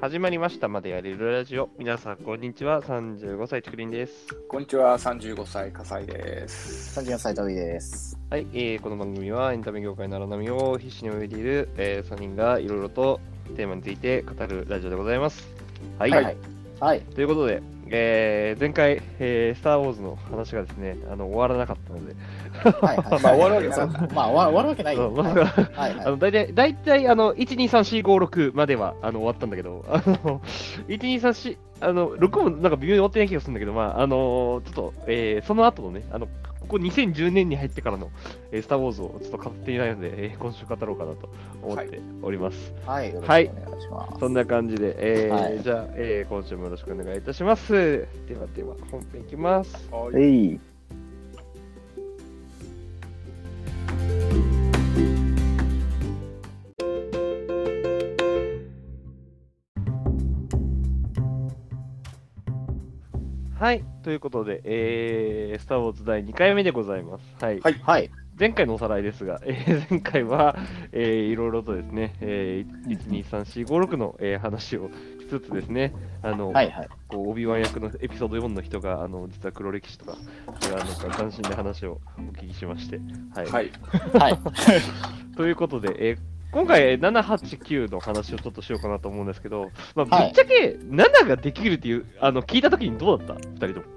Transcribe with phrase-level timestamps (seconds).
[0.00, 1.68] 始まりましたまでやれるラジオ。
[1.78, 2.80] 皆さん、こんにちは。
[2.80, 4.34] 35歳、ちくりんです。
[4.48, 6.98] こんにちは、35歳、笠井です。
[6.98, 8.18] 34歳トビです。
[8.30, 13.20] はい、えーこの番組はエンタメ業界の荒波を必死に泳いでいる、え3人がいろいろと
[13.56, 15.46] テーマについて語るラジオでございます。
[15.98, 16.10] はい。
[16.10, 16.36] はい。
[16.80, 17.00] はい。
[17.02, 22.14] ということで、えー前回、えースター・ウォーズの話がですね、あの終わらなかったので、
[22.80, 22.96] はい。
[22.96, 23.22] はい。
[23.22, 25.12] まあ終わるわけないまあ、終わ終わるわけないよ。
[25.12, 25.34] はい。
[25.34, 26.06] はい。
[26.06, 30.40] あの大体、大体、あの、1、2、3、4、5、6までは、あの、終わったんだけど、あの、
[30.88, 38.10] 1、2、3、4、あの、6もなんか微妙に終わってない気がするんだけど、まあ、あの、ちょっと、えーその後のね、あの、ここ2010年に入ってからの、
[38.52, 41.28] えースター・ウォーズをちょっと語っていないので、えー今週語ろうかなと
[41.62, 42.72] 思っております。
[42.86, 43.12] はい。
[43.12, 44.20] よろしくお願い。
[44.20, 47.72] そんな感じで、えーはいじゃあ、えー今週もよろしくお願いいたします。
[48.28, 49.88] ではでは、本編いきます。
[49.90, 50.69] はい
[63.60, 67.44] はい、ということで、えースター・ウォーズ第2回目でございます。
[67.44, 67.60] はい。
[67.60, 68.10] はいはい。
[68.38, 70.56] 前回のおさらいですが、えー前回は、
[70.92, 74.88] えーいろいろとですね、えー、1、2、3、4、5、6の、えー話を
[75.20, 76.70] しつつですね、あの、はい。
[76.70, 76.88] はい。
[77.08, 80.16] こうオビワン役のエピソード4の人が、あの実は黒歴史とか、
[80.60, 82.98] それはなんか斬新な話をお聞きしまして、
[83.34, 83.46] はい。
[83.46, 83.70] はい。
[84.18, 84.38] はい。
[85.36, 86.18] ということで、えー
[86.52, 93.94] 今回7、8、9の話をちょっとしようかなと思うんですけど、まあ、ぶはいっちゃけ7ができるっていう、あの聞いたときにどうだった ?2 人とも。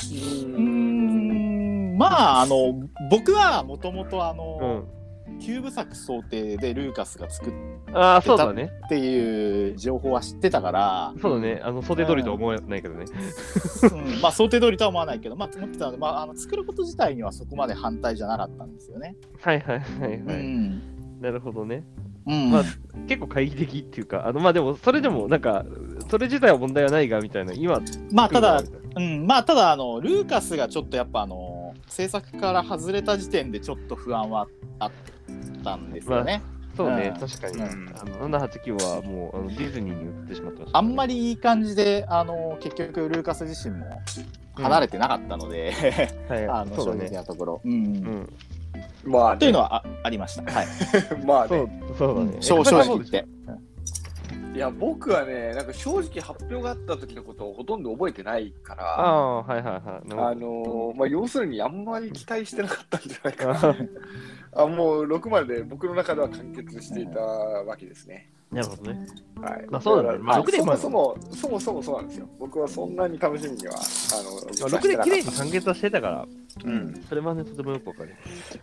[0.00, 1.96] うーん。
[1.96, 4.84] まあ、あの、僕はもともと、あうの、ん。
[5.38, 7.52] 9部作想定でルーカスが作っ
[7.94, 8.70] ああ、そうだね。
[8.88, 11.60] ていう情報は知ってたから、そうだね。
[11.62, 13.04] あの、袖通りとは思えないけどね。
[13.92, 19.16] うんまあ、想定通りとは思わないけど、まあ、思ってたので、まあ、あの作ること自体にはそこまで反対じゃなかったんですよね。
[19.40, 20.82] はいはいはいうん。
[21.22, 21.32] はい。
[21.32, 21.84] なるほどね。
[22.26, 22.50] うん。
[22.50, 22.62] まあ
[23.06, 25.64] 結構懐疑的っていうか、あのまあでも、それでもなんか、
[26.10, 27.80] それ自体は問題はないがみたいな、今、
[28.12, 28.62] まあ、ただ
[28.96, 34.46] うん、まあただあのルーカスがちょっとやっぱあの制作から外れた時点でちょっと不安は
[34.78, 34.90] あっ
[35.64, 36.42] たんですよね。
[36.76, 44.00] そうね、うん確かに、うんあの789はもうあのディズニーに売ってしまってました、あんまりいい感じであの結局ルーカス自身も
[44.54, 45.74] 離れてなかったので、
[46.30, 47.10] はい、 あの正直。
[47.10, 47.60] なところ。
[47.62, 48.32] うんうん、
[49.04, 50.52] まあ、というのはあありました。
[50.52, 50.66] はい。
[51.26, 51.82] まあそうね。
[51.98, 52.36] そうだね。
[52.40, 53.04] 正直言っ。
[53.04, 53.26] て。
[54.54, 59.82] いや、僕はね、なんか正直発表があった時のことをほとんど覚えてないから、ああ、はいはいはい。
[60.10, 63.76] あのーまあ、要するにあんまり期待してなかったんじゃないかな。
[64.54, 68.28] ああもう6まで僕の中では完結していたわけですね。
[68.50, 69.06] なるほどね。
[69.40, 69.66] はい。
[69.70, 72.28] まあそうだねまあ6でまあそもそも、そもそもそうなんですよ。
[72.38, 76.26] 僕はそんなに楽しみには、あの、まあ、6で綺麗にさ完結はしてたから、
[76.64, 77.02] うん。
[77.08, 78.14] それはね、とてもよくわかる。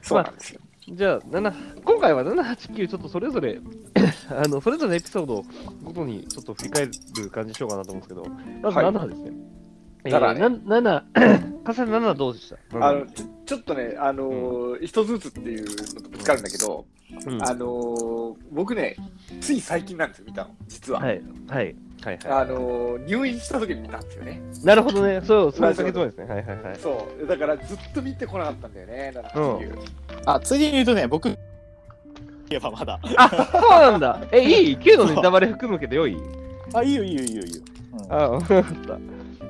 [0.03, 0.61] そうなんですよ。
[0.91, 3.59] じゃあ、7今回は789、ちょっとそれぞれ、
[4.29, 5.43] あのそれぞれのエピソード
[5.83, 8.25] ごとにちょっと振り返る感じにしようかなと思うんですけど、
[8.61, 9.31] まずはい7ですね？
[9.31, 9.58] え7
[10.03, 12.87] ねー、な7、かさ7どうでした？
[12.87, 16.85] あのちょちょっとね、あのー一つずつっていうのとぶつかるんだけど、
[17.25, 18.95] うんあのー僕ね、
[19.41, 21.01] つい最近なんですよ、見たの、実は。
[21.01, 24.41] はい、はい、はい、あはのー入院した時に見たんですよね。
[24.63, 24.65] い。
[24.65, 26.25] なるほどね、そう、そうそう先そうですね。
[26.25, 26.75] はい、はい、はい。
[26.77, 29.79] そう、だからずっと見てこなかったんだよね、789。
[30.25, 31.37] あついでに言うとね僕言
[32.51, 32.99] えばまだ。
[33.17, 34.21] あ、そうなんだ。
[34.31, 36.17] え、いい ?9 のネタバレ含むけどよい？
[36.73, 37.61] あいいよいいよいいよいいよ。
[37.93, 38.97] うんあ、わかった。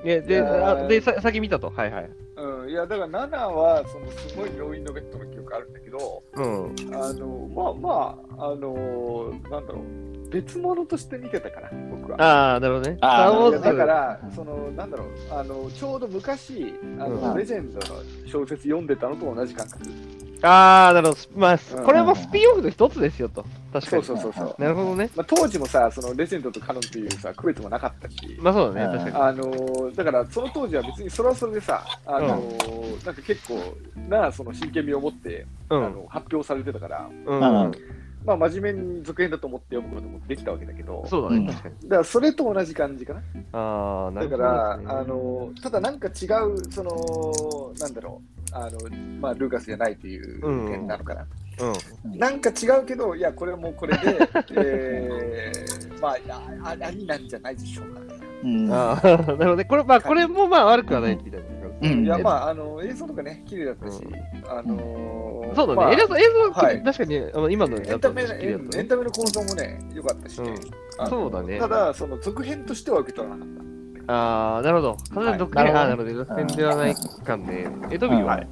[0.04, 1.70] え、で、いやーあで、さ先見たと。
[1.70, 2.10] はい、はい。
[2.38, 6.96] うん、いや、だから7は、そのすごい病院のベッドの記憶あるんだけど、うん。
[6.96, 12.22] あのまあまあ、あのなんだろう、別物として見てたから、僕は。
[12.22, 12.98] ああ、なるほどね。
[13.02, 19.84] あだからうん、そのなんだろうあの、ちょうど昔あの、うんレジェンドの小説読んでたのと同じ感覚。
[20.42, 21.20] ああ、なるほど。
[21.36, 23.46] まあ、うんこれもスピンオフの一つですよと。
[23.74, 24.06] 確かそうに。
[24.06, 24.62] そうそうそう。
[24.62, 25.10] なるほどね。
[25.16, 32.28] まあ、当時もさ、そのレジェンドとカノンっていうさ、区別もなかったし、まあそうだね、うん確かあのだからその当時は別にそれはそれでさ、あの
[33.06, 35.36] なんか結構なその真剣味を持って、に。
[35.36, 35.94] うあん。
[35.94, 37.66] の発表されてたから、うん。
[37.66, 37.72] うん
[38.26, 41.76] まあ、真面目に続編だと思って読むこともできたわけだけど、そうだね、うん確かに。
[41.84, 43.22] だからそれと同じ感じかな。
[43.54, 44.86] ああ、なるほど、だから、ね。
[44.88, 48.80] あのただなんか違う、その、なんだろう、あの
[49.20, 51.28] まあ、ルーカスじゃないという点なのかな。
[51.60, 52.18] うん。
[52.18, 58.06] なんか違うけど、いや、これもこれで、 えー、まあ、いやあありなんじゃないでしょうかね。
[58.44, 59.66] うんああ、なるほどね。
[59.66, 61.48] これ、まあ、これもまあ悪くはないみたいな。
[61.82, 65.76] うんいや、まあ、あの映像とかね、綺麗だったし、うんあのーそうだね。
[65.76, 73.69] まあ映像、映像、はい確かに、あの今のエンタメエンタメの構造もね、良かったしそうだねただ、その続編としては受け取らなかった。
[74.10, 74.98] ああ、なるほど。
[75.14, 76.14] 完全に独はいなるほど。
[76.14, 77.68] 独占ではない感ね。
[77.92, 78.48] え、トビーは、はい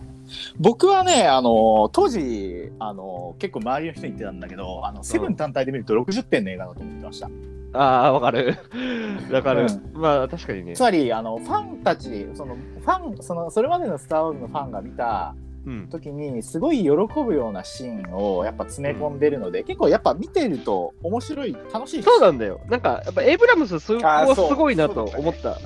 [0.59, 7.29] 僕はね、あの当時あの結構周りの人に言ってたんだけど、あのセブン単体で見ると60点の映画だと思ってました。
[7.73, 8.57] ああ、わかる。
[9.31, 9.67] わかる。
[9.93, 10.81] うまあ、確かにねつ。
[10.81, 15.46] まりあのファンたちそのファンそのそれまでの「スター・ウォーズ」のファンが見たうん。
[15.89, 22.61] 時にすごい喜ぶようなシーンをやっぱ詰め込んでるので、結構やっぱ見てると面白い楽しいそうなんだよ。
[22.69, 25.49] なんか、やっぱエイブラムス、そういう子あーそうすごいなと思った。
[25.49, 25.61] だか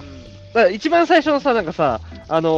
[0.53, 2.49] ら一番最初のさ、なんかさ、あの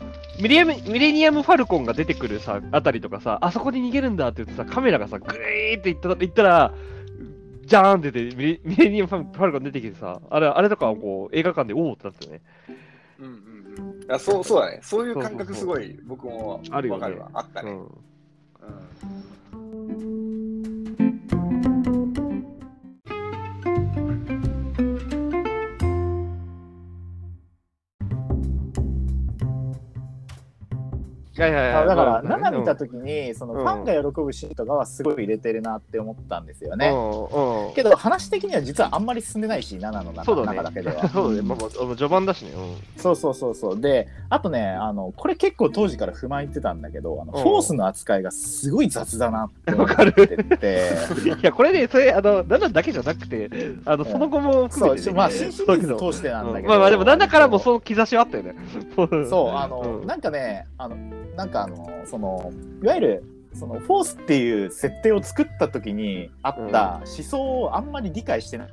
[0.00, 6.72] ーミレミミレニアム・ファルコンが出てくるさ、あたりとかさ、あそこに逃げるんだって言ってさ、カメラがさ、グイーっていったいったら、
[7.66, 12.40] ジャーンって出てミレ、ミレニアム・ファルコン出てきてさ、あれあれとかはこう映画館でおおってなったよね。
[13.20, 13.49] うん
[14.10, 14.80] あそうそうだね。
[14.82, 17.30] そういう感覚すごい僕もあるよねわかるわ。
[17.34, 17.70] あったね。
[17.70, 17.78] うん。
[19.52, 20.29] うん
[31.46, 31.82] いはいはい。
[31.82, 36.88] あだからまあ7見た時にそのファンが喜ぶシーンとかはすごい入れてるなって思ったんですよね。
[36.88, 37.74] うんうん。
[37.74, 41.08] けど話的には実はあんまり進んでないし7の中そうだね中だけでは。
[41.10, 41.48] そうだね。
[41.48, 42.52] まあ、まあ序盤だしね。
[42.52, 43.00] うん。
[43.00, 50.90] そうそうそうそうであとねあのこれ結構当時から不満言ってたんだけどあのうんフォースの扱いがすごい雑だなって思ってて
[51.40, 53.50] いや、これね、それ、あの、7だけじゃなくて、
[53.84, 55.02] あの、その後も含めて、ね。
[55.02, 58.54] そうまあ新シリーズ通してなんだけど、まあまあでも7からもその兆しはあったよね。
[59.28, 60.96] そうあの、うんなんかねあの
[61.40, 62.52] なんかあのその
[62.82, 68.68] いわゆるそのフォースっていう設定を作った時にあった思想をあんまり理解してない、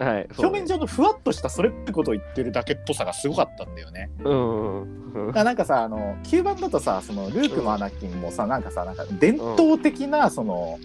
[0.00, 0.28] はい。
[0.32, 4.10] そう表面上のふわっとしたそれっぽいことを言ってるだけっぽさがすごかったんだよね。
[4.24, 5.28] うん。
[5.28, 10.80] うなんかさあの9番だとさそのルークもアナキンもさ、なんかさなんか伝統的なその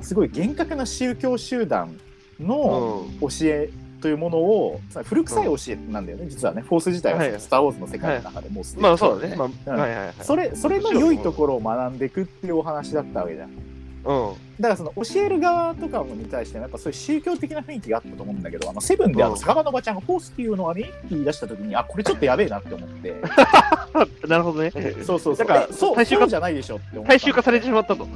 [0.00, 2.00] すごい厳格な宗教集団
[2.40, 3.68] の教え
[4.04, 9.34] というものをさ古臭い教えなんだよね、実はねフォース自体はスター・ウォーズの世界の中でもうすでにまあそうだね。
[9.34, 10.14] まあ、うんはいはいはい。
[10.20, 13.48] それそれの良いところを学んでいくっていうお話だったわけじゃん。
[13.48, 14.34] うん。
[14.60, 23.16] だからその教える側とかもに対してもやっぱそういう宗教的な雰囲気があったと思うんだけどあのセブンであの酒場のおばちゃんがフォースっていうのはね言い出した時にあこれちょっとやべえなって思って
[24.28, 24.70] なるほどね。
[24.70, 28.06] そうそうそうだからえそう大衆化じゃないでしょって思った大衆化されてしまったと。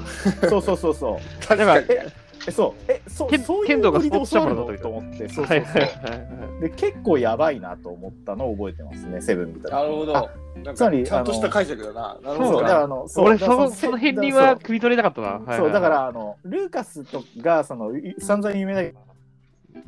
[0.50, 1.18] そうそうそうそう
[1.48, 1.86] 確かに。
[2.46, 4.82] ええそうえそ剣そうい剣道がうノリでスポーツチャン教わるの？
[4.82, 6.60] と思ってそうはいそうそうはいはいはい。
[6.62, 10.30] で結構やばいなと思ったのを覚えてますねセブン見たあなるほど。
[10.74, 12.18] つまりちゃんとした解釈だな。
[12.22, 12.68] なるそうだほどな。
[12.68, 15.28] からあのそう俺、その、その片鱗は汲み取れなかったな。
[15.28, 18.98] はいはいそうだからあのルーカスとがそのい散々有名だけど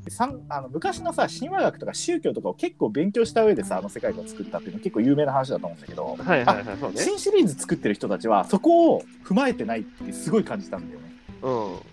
[0.08, 6.78] さんあの昔のさ神話学とか宗教とかを結構勉強した上でさあの世界観を作ったっていうのは結構有名な話だと思うんだけど、はいはいはい。
[6.78, 7.02] そうね。
[7.02, 11.12] 新シリーズ作ってる人たちはそこを踏まえてないってすごい感じたんだよね。
[11.42, 11.89] うん。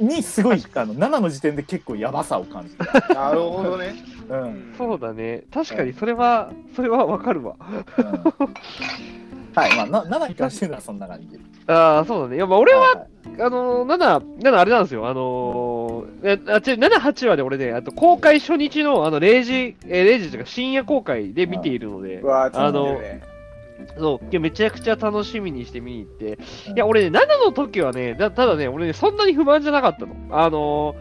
[0.00, 3.14] にすごいあの7の時点で結構やばさを感じた。
[3.14, 3.94] なるほどね。
[4.28, 5.44] うんそうだね。
[5.52, 7.56] 確かにそれは、それはわかるわ。
[7.98, 8.54] うん
[9.54, 11.40] はい、まあ、な7に関してはそんな感じ。
[11.66, 12.36] ああ、そうだね。
[12.36, 13.06] いや、まあ俺は、は
[13.36, 15.08] いあのー、7、7あれなんですよ。
[15.08, 23.22] あのー、えあ、違う、7、8はね、俺ね、あと公開初日の、あの、0時、えー、0時というか深夜公開で見ているのであのね。
[23.98, 26.38] そう、いやめちゃくちゃ楽しみにして見に行って、
[26.68, 26.76] うん。
[26.76, 30.14] いや、俺ね、7の時はね、だただね、俺ね、そんなに不満じゃなかったの。
[30.30, 30.94] あの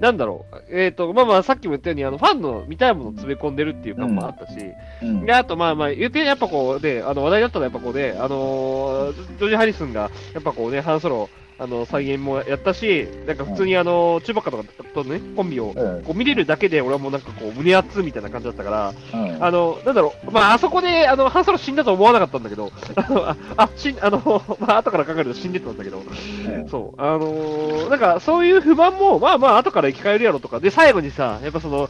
[0.00, 4.58] ー、なんだろう、えっ、と、まあまあ、さっきも言ったように、あの、ファンの見たいものを詰め込んでるっていう感もあったし、
[5.02, 5.24] うん。
[5.24, 14.64] で、あと、まあまあ、言って、やっぱこう、で、あの、話題だったのは、やっぱこうね、あのージョージ・ハリスンが、やっぱこうね、ハンソロ、あの、再現もやったし、なんか普通にあの、チューバッカとか
[14.94, 19.44] とね、コンビを、うんこう見れるだけで、俺はもうなんかこう、胸熱みたいな感じだったから、うん。
[19.44, 31.88] あの、なんだろう、まあ、あそこで、あの、ハンソロ死んだと思わなかったんだけど、あの、あ、あ死ん、あの、 まあ、後から考えると死んでたんだけど、うんそう、あのーなんか、そういう不満も、まあまあ、後から生き返るやろとか、で、最後にさ、やっぱその、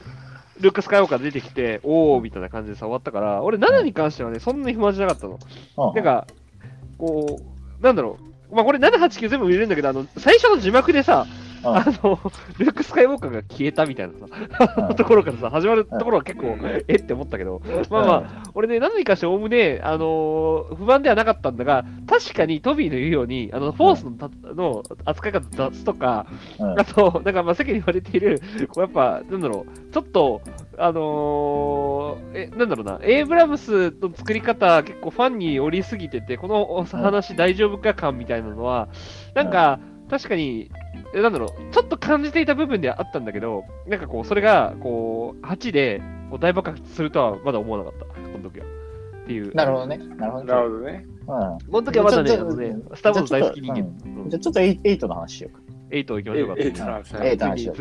[0.61, 5.93] ルーク・スカイウォーカー出てきて、おーみたいな感じでさ、終わったから、俺、7に関してはね、そんなに不満じゃなかったの。
[5.93, 6.27] なんか、
[6.99, 7.41] こ
[7.81, 11.27] う、なんだろう、まあ、これ、7、8、9全部見れるんだけど、あの、最初の字幕でさ、
[11.75, 12.21] あの、
[12.59, 14.15] ルーク・スカイウォーカーが消えたみたいな
[14.59, 16.57] さ、ところからさ、始まるところは結構、
[16.89, 26.27] えって思ったけど、まあまあ、俺ね、何にかしておおむね、あのー不満ではなかったんだが、確かにトビーの言うように、あの、フォースのたの扱い方雑とか、
[26.59, 26.79] うん。
[26.81, 30.41] あと、なんかまあ世間に言われている、こうやっぱ、なんだろう、ちょっと、
[30.79, 38.89] あのーえ、なんだろうな、エイブラムスの作り方、結構ファンに寄りすぎてて、このお話大丈夫か感みたいなのは、
[39.35, 39.79] なんか、
[40.09, 40.71] 確かに、
[41.15, 48.67] えなんだろう、ちょっと感じていた部分ではあったんだけど、なんかこう、それが、こう、8で、こう大爆発するとはまだ思わなかった、この時は。
[49.25, 49.55] っていう。
[49.55, 49.99] なるほどね。
[49.99, 50.53] なるほどね。
[50.53, 51.07] なるほどね。
[51.09, 53.81] うんこの時はまだね、あのね、スター・ウォーズ大好き人間。
[53.81, 55.61] うんじゃあちょっと8の話しようか。
[55.91, 56.55] 8行きましょうか。
[56.59, 57.77] えええな話ええ話しよう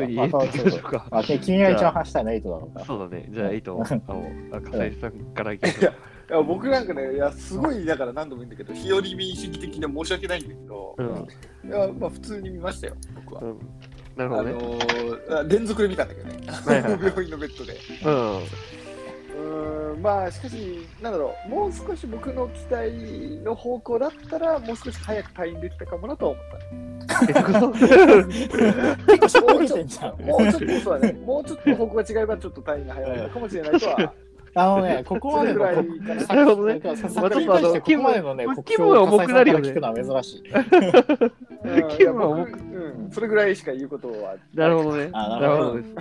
[0.81, 1.23] か。
[1.41, 2.85] 君が一番話したいのは8だろうから。
[2.85, 3.29] そうだね。
[3.29, 5.93] じゃあ、8を、あの、あ笠井さんからいきましょう。
[6.27, 11.07] いや僕なんかね、いや、すごい、だから何度も言うんだけど、日和民主義的で申し訳ないんだけど、うん。
[11.69, 13.41] いや、まあ普通に見ましたよ、僕は。
[13.41, 13.59] うん
[14.17, 14.51] あなるほどね。
[14.53, 17.75] のーあ連続で見たんだけどね、はいはい 病院のベッドで。
[18.05, 18.09] う
[19.97, 19.99] ん。
[19.99, 26.55] んまあしかし、なんだろう、もう少し僕の期待の方向だったら、もう少し早く退院できたかもなとは思った。
[27.27, 27.51] 結構。
[27.59, 27.69] も
[29.57, 34.13] うちょっと、そうだね、もうちょっと方向が違えば、ちょっと退院が早かったかもしれないとは。
[34.57, 40.43] あのね、ここまでのななるほどねなんかさまあ作品に対してここまでのね、気分は重くなるよね聞くのは珍しい。
[40.49, 42.59] うん気分は重く
[43.11, 44.35] それぐらいしか言うことは。
[44.53, 45.09] なるほどね。
[45.11, 45.95] あななるほどです。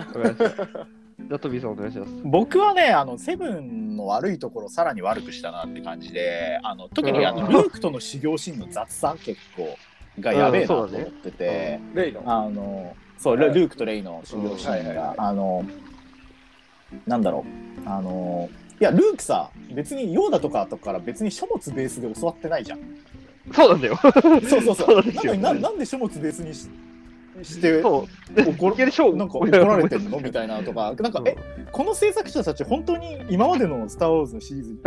[1.61, 2.11] さんお願いします。
[2.23, 9.77] 僕はね、あのセブンの悪いところをさらに悪くしたなって感じで、あの特にあのうんルークとの修行シーンの雑さ結構
[10.19, 12.23] がやべえなと思ってて、レイの。
[12.25, 15.65] あのそうルルークとレイの修行シーンがあの
[17.07, 17.45] なんだろ
[17.85, 18.49] うあの
[18.79, 22.79] いやルークさ別にヨーダとかとから別に書物ベースで教わってないじゃん。
[23.53, 23.99] そうなんだよ。
[24.49, 24.85] そうそうそう。
[24.85, 26.67] そうなんでなななんで書物ベースにし
[27.43, 27.81] して。
[27.81, 28.07] 怒
[29.13, 30.19] なんか怒られてんの？
[30.19, 31.35] みたいなとか、なんか、え、
[31.71, 34.77] この制作者たち、本当に今までのスター・ウォーズのシリーズ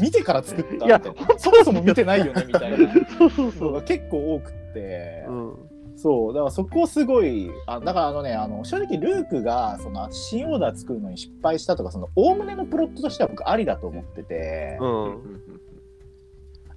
[0.00, 1.00] 見てから作ったみたいないや
[1.38, 3.68] そもそも見てないよねみたいなそうそうそう。
[3.70, 5.54] のが結構多くって、うん。
[6.02, 15.40] そう、だからそこすごい、あだからあのね、あの正直、ルークがその新オーダー作るのに失敗したとか、そのおおむねのプロットとしては僕、ありだと思ってて、うん。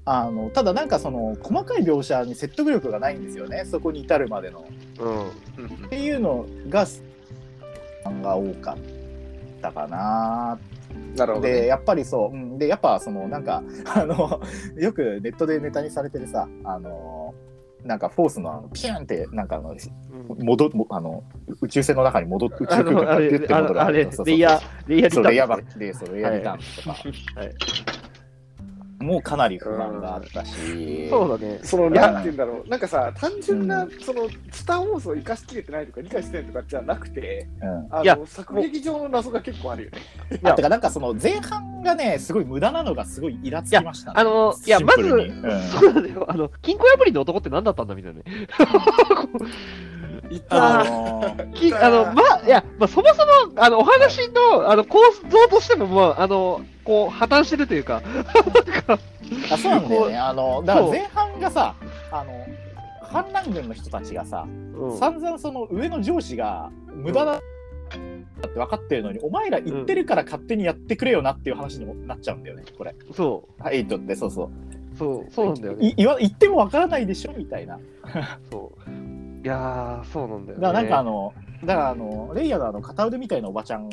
[0.08, 4.64] あのただなんかその細かい描写に説得力がないんですよね、そこに至るまでの。
[5.00, 5.28] うん。
[5.88, 6.86] っていうのが
[8.22, 8.78] が多かっ
[9.62, 10.60] たかな
[11.16, 11.68] なるほど、でね。
[11.68, 13.64] やっぱりそう、うん、でやっぱそのなんか
[13.96, 14.42] あの
[14.78, 17.25] よくネットでネタにされてるさあの
[17.86, 20.46] なんかフォースのあのピュンってなんかあのうん。
[20.46, 21.24] 戻もあの
[21.62, 27.56] 宇宙船の中に戻って宇宙あ空間からピュッ、て戻るあれレイヤー、レイヤーリターレイヤーバックでレイヤーリターンとか、はい。
[29.06, 31.60] もうかなり不満があったし、そうだね。
[31.64, 32.12] その、いや。
[32.12, 40.00] なんて言うんだろう、なんかさ、単純な、うその、スター・ウォーズを生かしきれてないとか、理解してないとかじゃなくて、うん、あいやの、作劇上の謎が結構あるよね。
[40.44, 44.16] あてかなんかその前半がねすごい無駄なのがすごいイラつきましたね。
[44.18, 45.04] あの、いや、まず、
[45.72, 46.26] そうだよ。
[46.28, 48.26] あの、金庫破りの男って何だったんだみたいなね。
[50.30, 50.82] 言った。
[50.82, 58.02] あなのーきあの、まあ、いや、まあ、そもそも、あの、お話の、あの、構造としても、まあ、あの、こう、破綻してるというか、
[59.52, 60.18] あそうなんだよね。
[60.18, 61.76] あのだから前半がさ、
[62.12, 62.46] あの
[63.02, 72.64] 反乱軍の人たちがさ、うん散々その上の上司が無駄だって分かってるのに、お前ら言ってるから勝手にやってくれよなっていう話にもなっちゃうんだよね。
[72.78, 72.96] これ。
[73.14, 74.48] そエイトってそうそう。
[74.48, 75.90] う、そう、そうなんだよね。
[75.90, 77.80] い言わ言っても分からないでしょみたいな。
[78.52, 78.90] そう。
[79.44, 80.62] いやー、そうなんだよね。
[80.62, 83.90] だからなんかあの、だからあのレイヤーのあの片腕みたいなおばちゃん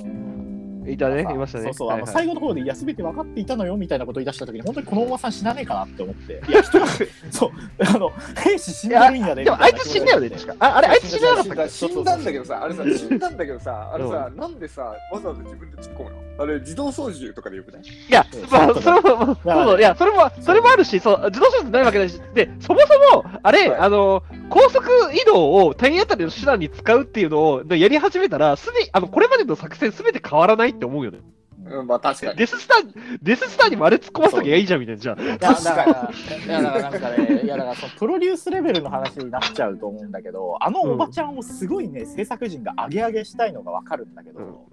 [0.89, 1.65] いたねいましたね。
[1.65, 2.03] そうそう、はいはい。
[2.03, 6.43] あの最後の方でいや全て分かっていたのよみたいなことを言い出した時に本当にこのおばさん死なねえかなって思って。
[6.49, 6.87] いや人が
[7.31, 7.51] そう
[7.87, 8.11] あの
[8.43, 9.51] 兵士死んでるんやでで。
[9.51, 10.55] も、あいつ死んだよね、確か。
[10.59, 11.41] あ、あれ、あいつ死んだなか。
[11.43, 16.17] ったっけ死んだんだけどさ、あれさ、死んだんだけどさ、あれさ、なんでさ、わざわざ自分で突っ込むの？
[16.39, 17.83] あれ、自動操縦とかでよくない？
[17.83, 22.81] いやそう、まあ、そうそれも、まあそうそう、いや、それも、それもあるし、そう、自動車じゃないわけだし、で、そも
[23.13, 23.79] そも、あれ、はい。
[23.81, 24.85] あの、高速
[25.15, 31.21] 移動を体当たりの手段に使うっていうのをやり始めたら、すでに、あの、これまでの作戦すべて変わらないって思うよね。
[31.65, 32.39] うん、まあ確かに。
[32.39, 35.23] デススター、デススターにもあれ突っ込ませときゃいいじゃん、みたいな、じゃあ。
[35.23, 36.11] いやだから、
[36.45, 44.67] いやだからなんかね、いやだからそのプロデュースレベルの話になっちゃうと思うんだけど、あのおばちゃんをすごいね、制作陣が上げ上げしたいのがわかるんだけど、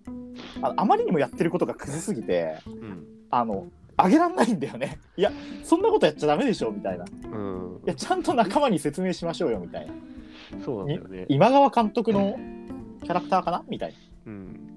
[0.61, 3.05] あのあまりにもやってることがクズすぎて、うん。
[3.29, 4.99] あの、上げらんないんだよね。
[5.17, 5.31] いや、
[5.63, 7.05] そんなことやっちゃダメでしょ、みたいな。
[7.05, 7.81] いうん。
[7.85, 9.93] や、ちゃんと仲間に説明しましょうよ、みたいな。
[10.63, 11.25] そうなんだよね。
[11.29, 12.39] 今川監督の
[13.03, 13.97] キャラクターかなみたいな。
[14.27, 14.68] うん。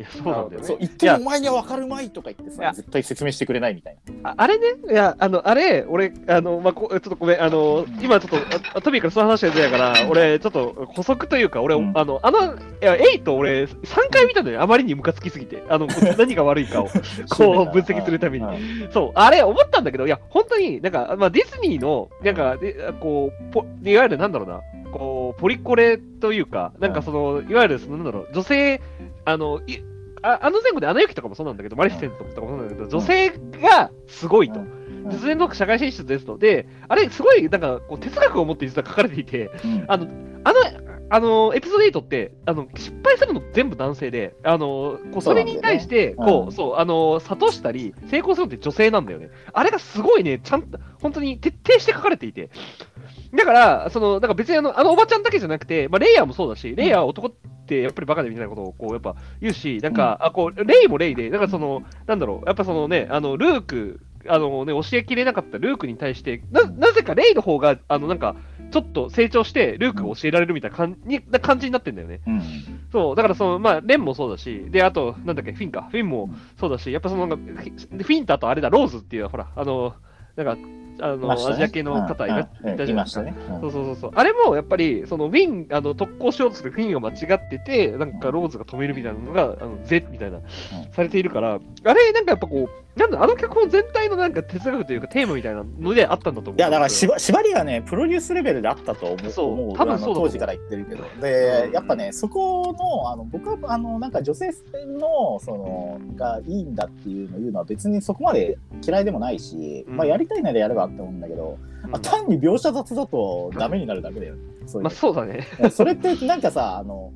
[0.00, 0.66] いや、そうなんだよね。
[0.66, 0.78] そう。
[0.78, 4.30] 言ってもお前には分かるまいとか言ってさ絶対説明してくれないみたいな。
[4.30, 8.38] ああれね、いや、あの、あれ、俺、あの、まあ、こちょっとごめん、あの、今ちょっと、
[8.74, 11.92] あトビーからその話が出たから、俺、ちょっと補足というか、俺、うん。
[11.94, 13.76] あの、あの、いや、エイト、俺、3
[14.10, 18.44] 回見たのよ、あまりにムカつきすぎて、あの、こう 何が悪いかを、こう、分析するために。
[18.44, 18.48] う
[18.88, 18.90] ん。
[18.90, 28.80] そう、あれ、思ったんだけど、いや、本当に、なんか、まあ、ディズニーの、なんか、でこう、ポいわゆる、なんだろうな、こう、ポリコレというか、なんかその、いわゆる、その、なんだろう、女性、
[29.24, 29.78] あの、い
[30.22, 34.60] ああの前後でアナ雪とかもそうなんだけど、マリフィセントとかもそうなんだけど、女性がすごいと。
[34.60, 36.36] うん突然の社会進出ですと。
[36.36, 40.06] で、あれ、すごい、なんか、こう哲学を持って実は書かれていて、うんあの、
[40.44, 40.58] あの、
[41.12, 49.30] あの、エピソード8って、あの、失敗するの全部男性で、あの、こうそれに対して、こう、そう、あの、諭したり、成功するのって女性なんだよね。
[49.52, 52.50] あれがすごいね、ちゃんと、本当に徹底して書かれていて。
[53.34, 57.32] だから、その、なんか別にあの、あのおばちゃんだけじゃなくて、まあ、レイヤーもそうだし、レイヤーは男っ
[57.66, 68.36] てやっぱりバカでみたいなことを、こう、やっぱ言うし、なんか、あ、こう、レイもレイで、なんかその、なんだろう、やっぱそのね、あの、ルークあのね、教えきれなかったルークに対して、ななぜかレイの方が、あのなんか、
[68.70, 72.20] ちょっと成長して、ルークが教えられるみたいな感にな感じになってんだよね。
[72.26, 72.42] うん
[72.92, 75.88] そう、だからその、まあ、レンもそうだし、で、あと、なんだっけ、フィンか。
[75.90, 79.94] フィンもそうだし、やっぱその、なんかフィフィンタとあれだ、ローズっていう、ほら、あの、
[80.36, 80.56] なんか、
[81.02, 83.22] あの、ねアジア系の方いまうんうんいたじゃないですか。
[83.22, 83.54] いましたね。
[83.54, 84.10] うんそうそうそうそう。
[84.14, 90.40] あれもやっぱり、そのウィン、あの特攻しようとするフィンが間違ってて、なんかローズが止めるみたいなのが、あのゼみたいな、
[90.92, 96.54] されているから、あれ、なんかやっぱこう、なんだ、あの脚本全体のなんか哲学というかテーマみたいなのであったんだと思う。
[96.56, 104.50] いやだから縛縛りがねプロデュースレベルであったと思うそう多分そう当時から言ってるけどで、うんやっぱねそこのあの僕はあのなんか女性
[104.98, 114.42] のそのがいいんだっていうの言うのは別にそこまで嫌いでもないし、うんまあやりたいならやればって思うんだけど、うんまあ、単に描写雑だとダメになるだけだよね。
[114.66, 115.46] そうまあそうだね。
[115.60, 117.12] のそれってなんかさあの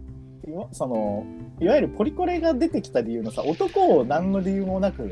[0.47, 1.27] いわその
[1.61, 5.11] いわゆるポリコレが出てきた理由のさ男を何の理由もなくうん。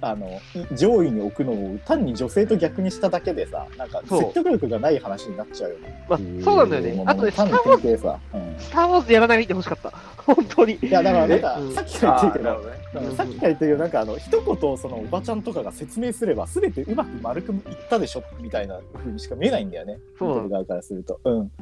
[0.00, 0.40] あの
[0.72, 6.06] い上位に置くのを単に女性と逆にしただけでさなんか説得力がない話になっちゃうよね。
[6.08, 7.04] まあそうなんだよね。
[7.06, 9.90] あとね、スター・ウォーズ、スター・ウォーズやらないでほしかった。
[9.90, 10.78] 本当に。
[10.82, 19.98] いやだからなんか、うんさっきから言ってるけどさっきから言ってるけどなんかあの一言そのおばちゃんとかが説明すれば全てうまく丸くいったでしょみたいな風にしか見えないんだよね。
[20.18, 20.48] そう。
[20.48, 21.20] 側からすると。
[21.24, 21.52] うん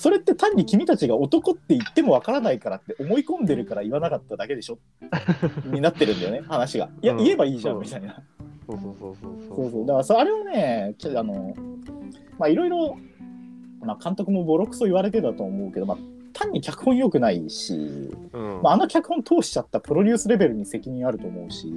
[0.00, 4.78] それって単に君たちが男って言ってもわからないからって思い込んでるから言わなかっただけでしょ？
[5.70, 6.88] になってるんだよね話が。
[7.02, 7.18] いや、うん。
[7.18, 8.22] 言えばいいじゃんみたいな。
[8.66, 9.70] そうそうそうそうそう。
[9.70, 11.54] そうだからそあれをねちょあの
[12.38, 12.96] まあいろいろ、
[13.82, 15.98] まあ、監督もボロクソ言われてたと思うけど、まあ、
[16.32, 17.74] 単に脚本良くないし、
[18.32, 18.60] うん。
[18.62, 21.70] まあ、あの脚本通しちゃったプロデュースレベルに責任あると思うし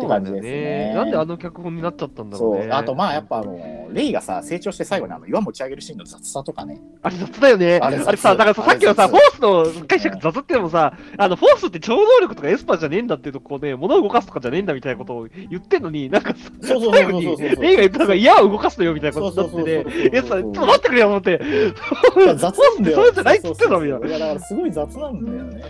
[0.00, 0.88] そうなんだよって感じですね。
[0.90, 2.72] ねなんであの脚本になっちゃったんだろそううね。
[2.72, 7.78] あとまあやっぱあのレイがさ成長して最後にあの岩持ち上げるシーンの雑さとかねあれ雑だよね。
[7.82, 9.40] あれさ、だからささっきのさ、フォース
[9.80, 21.40] の解釈雑ってのもさ、あの、フォースって超能力とかエスパーじゃねえんだっていうとこね、物を動かすとかじゃねえんだみたいなことを言ってんのに、なんかさ、そうそう最後に、レイが言ったのが、矢を動かすのよみたいなことになってて、え、さ、ちょっと待ってくれよ、思って。
[22.36, 25.62] 雑なんだよそうじゃないっつってたのよそうそうそういやだからすごい雑なんだよね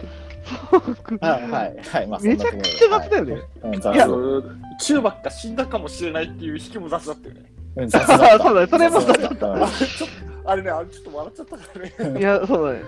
[1.21, 3.33] はいはいはいまあめちゃくちゃ雑だよね。
[3.33, 7.53] はいうん雑いやそう中ばっか死んだかもしれないっていう引きも雑だったよね。
[7.77, 11.63] うん雑だったそうだねそれも雑だったあれちょっとあれね、あれちょっと笑っちゃったか
[12.01, 12.21] らね。
[12.21, 12.83] いや、そうだね。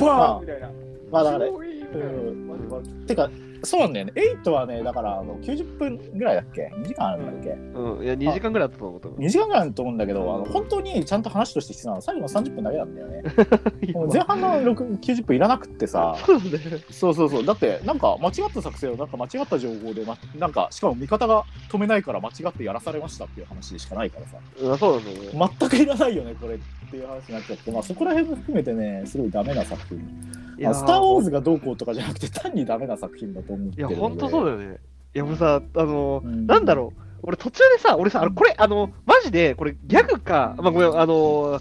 [0.00, 0.70] バーンみたいな。
[1.12, 3.06] まあだからすごいみたいなうん。
[3.06, 3.30] てか
[3.64, 4.12] そうなんだよね。
[4.44, 8.04] 8はねだからあの90分ぐらいだっけ？2時間あるんだっけ、うん。
[8.04, 9.20] いや、2時間ぐらいだったと思うと思う。
[9.20, 11.96] 2時間ぐらいだと思うんだけどあの本当にちゃんと話として必要なの。
[11.96, 13.22] は最後の30分だけなんだよね。
[13.94, 16.16] もう前半の6 90分いらなくってさ。
[16.90, 17.14] そう。
[17.14, 24.38] そうそうだってなんか間違った作戦をなんか間違った情報で、ま、なんかしかも味方が止めないから間違ってやらされましたっていう話でしかないからさ。
[24.60, 25.50] うんそうだよね。
[25.58, 26.58] 全くいらないよねこれっ
[26.90, 29.98] ていう話になっちゃって、まあ、そこら辺も含めてねすごいダメな作品。
[29.98, 34.78] いやあスター・ウォーズがどうこうとかじゃなくて単にダメな作品だと思っていや、るのでほんとそうだよね。
[35.14, 37.00] いや、もうさ、あの、うんなんだろう。
[37.22, 41.60] 俺途中でさ、俺さ、あのこれ、あの、マジで、これギャグか、まあごめん、あの、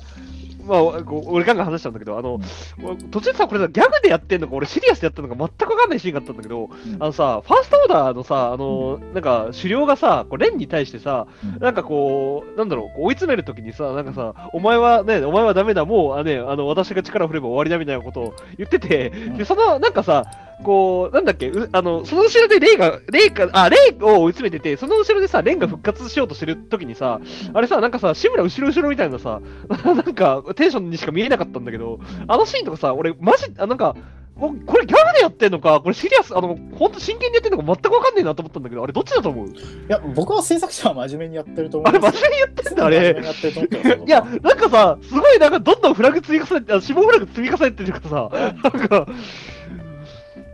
[0.67, 2.39] まあ、こう俺ガンガン話したんだけど、あの、
[2.83, 6.69] 俺途中でさ、これさ、ギャグでやってんのか、俺シリアスでやってんのか全くわかんないシーンがあったんだけど、ん。
[6.99, 11.59] あのさ、ファーストオーダーのさ、あの、なんか、狩猟がさ、こうレンに対してさ、うん。
[11.59, 19.37] なんかこう、なんだろう、こう追い詰めるときにさ、なんかさ、お前はね、お前はダメだ、もう、あね、あの、私が力を振れば終わりだみたいなことを言ってて、ん。
[19.37, 20.25] で、その、なんかさ、
[20.63, 27.19] こう、なんだっけ、うあの、その後ろでレイが、レイが、あ、レイを追い詰めてて、その後ろでさ、レンが復活しようとしてるときにさ、
[27.53, 29.39] あれさ、なんかさ、志村後ろ後ろみたいなさ、
[29.85, 33.95] なんか、テンションにしか見えなかったんだけど、あのシーンとかさ、俺、マジ、あなんか、
[34.39, 39.47] ここれギャグでやってんのか、これシリアス、あの、ほんと真剣にやってんのか全くわかんねえなと思ったんだけど、あれどっちだと思う？
[39.47, 39.51] い
[39.87, 48.29] や僕は制作者は真面目にやってると思あれうんです真面目にやってんだ、あれいや、なんかさ、すごいなんかどんどんフラグ積み重ねて、あ死亡フラグ積み重ねてるからさ、
[48.63, 49.07] なんか、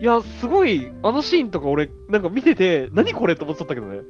[0.04, 4.02] いや、すごい、あのシーンとか俺、なんか見てて、何これと思っちゃったけどね。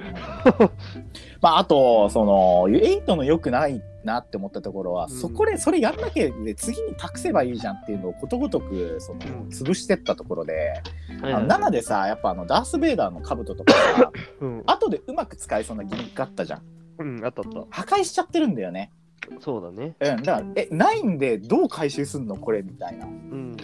[1.39, 10.81] まああとその8の良くないなって思ったところは、うんそこでそれやんなきゃで次に託せばいいじゃんっていうのをことごとくそのうん潰してったところで、
[11.21, 16.61] はいあの7でさやっぱあのダース・ベイダーの兜とかさうん、後でうまく使えそうなギミックあったじゃん
[16.97, 18.91] うん、あったあっ破壊しちゃってるんだよね
[19.29, 19.41] た。
[19.41, 19.95] そうだね。
[19.99, 23.57] うんだからえ9でどう回収すんのこれみたいなうん。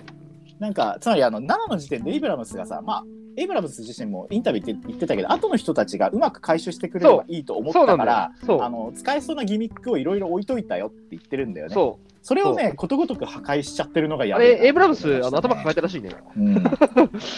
[0.59, 3.03] なんかつまりあの7の時点でエイブラムスがさまあ
[3.37, 8.31] エイブラムス自身もインタビューで言ってたけど後の人たちがうまく回収してくれればいいと思ったから。
[8.47, 11.73] あの使えそうなギミックをいろいろ置いといたよって言ってるんだよね。
[11.73, 14.27] そそれをねことごとく破壊しちゃってるのがう。
[14.27, 16.11] やばいなあれ、エイブラムス、あの頭抱えたらしいね。
[16.35, 16.61] うん、い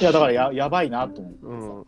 [0.02, 1.86] やだからややばいなと思ってうん。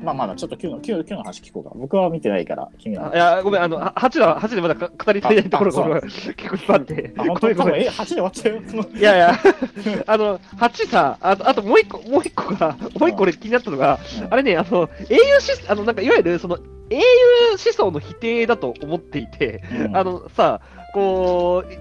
[0.00, 1.70] まあまだちょっと Q の Q, Q の話聞こうか。
[1.74, 3.10] 僕は見てないから、君は。
[3.12, 7.14] あいや、ごめん、あの、は8だ、8でまだか語り足りないところが結構いっぱいあって。
[7.16, 7.82] あ、本ごめんごめん。
[7.82, 9.34] え、8で終わっちゃういやいや、
[10.06, 16.58] あの、8さ、あと、あともう一個、もう一個が、 もう一個俺気になったのが、うんあれね、あの、英雄思、あの、なんか、いわゆる、その、
[16.90, 17.02] 英雄
[17.50, 20.60] 思想の否定だと思っていて、うんあの、さ、
[20.94, 21.76] こう、い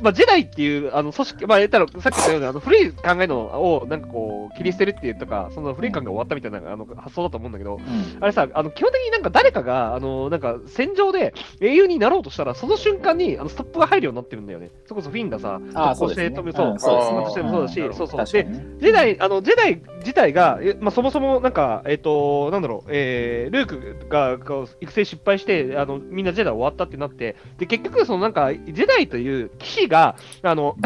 [0.00, 14.70] まあ、ジェダイっていう、あの、組織、まあ、言ったら、さっき言ったように、あの、古い考えのを、なんかこう、切り捨てるっていうとか、その古い考えが終わったみたいな、あの、発想だと思うんだけど、うんあれさ、あの基本的になんか誰かが、あのなんか戦場で英雄になろうとしたら、その瞬間にあのストップが入るようになってるんだよね。
[14.84, 18.26] それこそフィンがさ、あ特攻してそうですねそう、うんそう、してもそうだし、うんそうそう。
[18.26, 18.46] で。
[18.78, 30.76] ジェダイ、あの、ジェダイ自体が、えまあ、そもそもなんか、えっ、と、なんだろう、えー、ルークがこう育成失敗して、あの、みんなジェダイ終わったってなって、で、結局、そのなんか、ジェダイという騎士が、あの、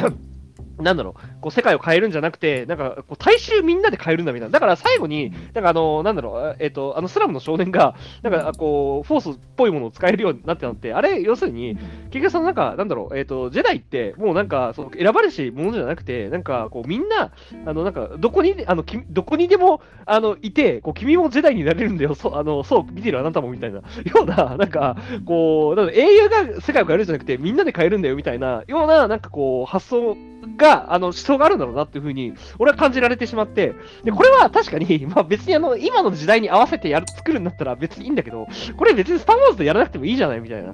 [0.83, 4.53] なんだろう、こう世界を変えるんじゃなくて、なんか、こう大衆みんなで変えるんだみたいな。
[4.53, 11.77] だから最後に、なんかあの、なんだろう、えっ、と、あのスラムの少年が、なんかこう、フォースっぽいものを使えるようになってなって、あれ、要するに、
[12.11, 17.33] 結局そのなんか、なんだろう、えっ、と、ジェダイって、もうなんか、その選ばれしものじゃなくて、なんか、こう、みんな、
[17.67, 23.85] あの、なんか、どこに、あの、きどこにでも、あの、いて、こう、君もジェダイになれるんだよ、そう、あの、そう、見てるあなたも、みたいな、よ
[24.23, 30.17] うな、なんか、こう、なんだ英雄が世界を変えるんじゃなくて、みんなで変えるんだよ、みたいな、ような、なんかこう、発想
[30.57, 40.69] が、あの、思想があるんだろうなっていうふうに、俺は感じられてしまって、で、これは確かに、 まあ別にあの、今の時代に合わせてやる、作るんだったら別にいいんだけど、これ別にスター・ウォーズでやらなくてもいいじゃないみたいな、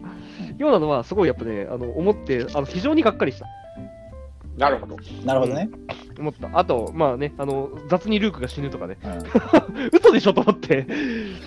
[0.58, 3.46] ようなのは、すごいやっぱね、あの、思って、あの、非常にがっかりした。
[4.56, 4.96] なるほど。
[5.26, 5.68] なるほどね。
[6.18, 6.48] 思った。
[6.58, 10.86] あと、まあね、あの、雑にルークが死ぬとかね、うん 嘘でしょと思って。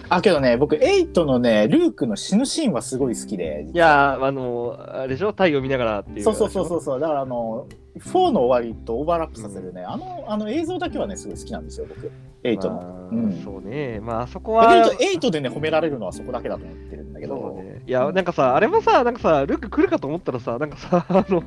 [0.10, 3.66] あ、けどね、僕、エイトのね、ルークの死ぬシーンはすごい好きで。
[3.74, 5.32] いやー、あの、あれでしょ？
[5.32, 7.00] 太陽見ながらっていうそうそうそうそう。
[7.00, 7.66] だからあの、
[7.97, 12.12] 4の終わりとオーバーラップさせるね、あの、あの映像だけはね、すごい好きなんですよ、僕。
[12.43, 12.75] エイトの。
[12.75, 13.99] まあうんそうね。
[14.02, 14.91] まあ、あそこは。
[15.02, 17.60] エイトでね、褒められるのはそこだけだと思ってるんだけど。
[17.63, 21.41] ね、いや、なんかさ、あれもさ、なんかさ、ルーク来るかと思ったらさ、なんかさ、あの、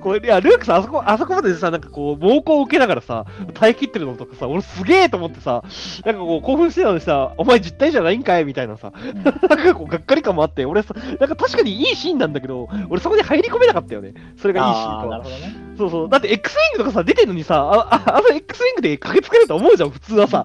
[0.00, 3.24] これ、いや、ルークさ、あそこ、あそこまでさ、なんかこう、猛攻を受けながらさ、
[3.54, 5.64] 耐え切ってるのとかさ、俺すげえと思ってさ、
[6.04, 14.12] なんかこう、興奮してたのにさ、お前実体じゃないんかいみたいなさ、うんなんかこう、がっかり感もあって、俺さ、なんか確かにいいシーンなんだけど、俺そこに入り込めなかったよね。
[14.36, 15.22] それがいいシーンあーなる。
[15.24, 15.67] ほどね。
[15.78, 16.08] そうそう。
[16.08, 20.44] だって X ウィングとかさ、出てんのにさ、あああの X ウィングで駆けつけると思うじゃん、普通はさ。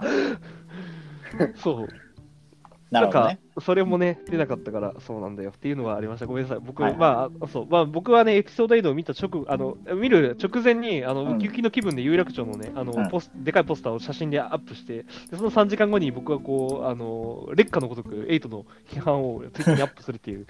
[1.57, 2.02] そう。
[2.93, 3.33] なるほどね。
[3.33, 6.27] んか、それもね、出なかったから、そうなんだよっていうのはありました。
[6.27, 6.59] ごめんなさい。
[6.59, 20.45] 僕、はいまあ、そう、まあ、僕はね、エピソード8を見た直、あの、見る直前に、あの、うんウキウキの気分で有楽町のね、あの、うんポスでかいポスターを写真でアップして、でその3時間後に僕はこう、あの、劣化のごとく8の批判をツイッターにアップするっていう。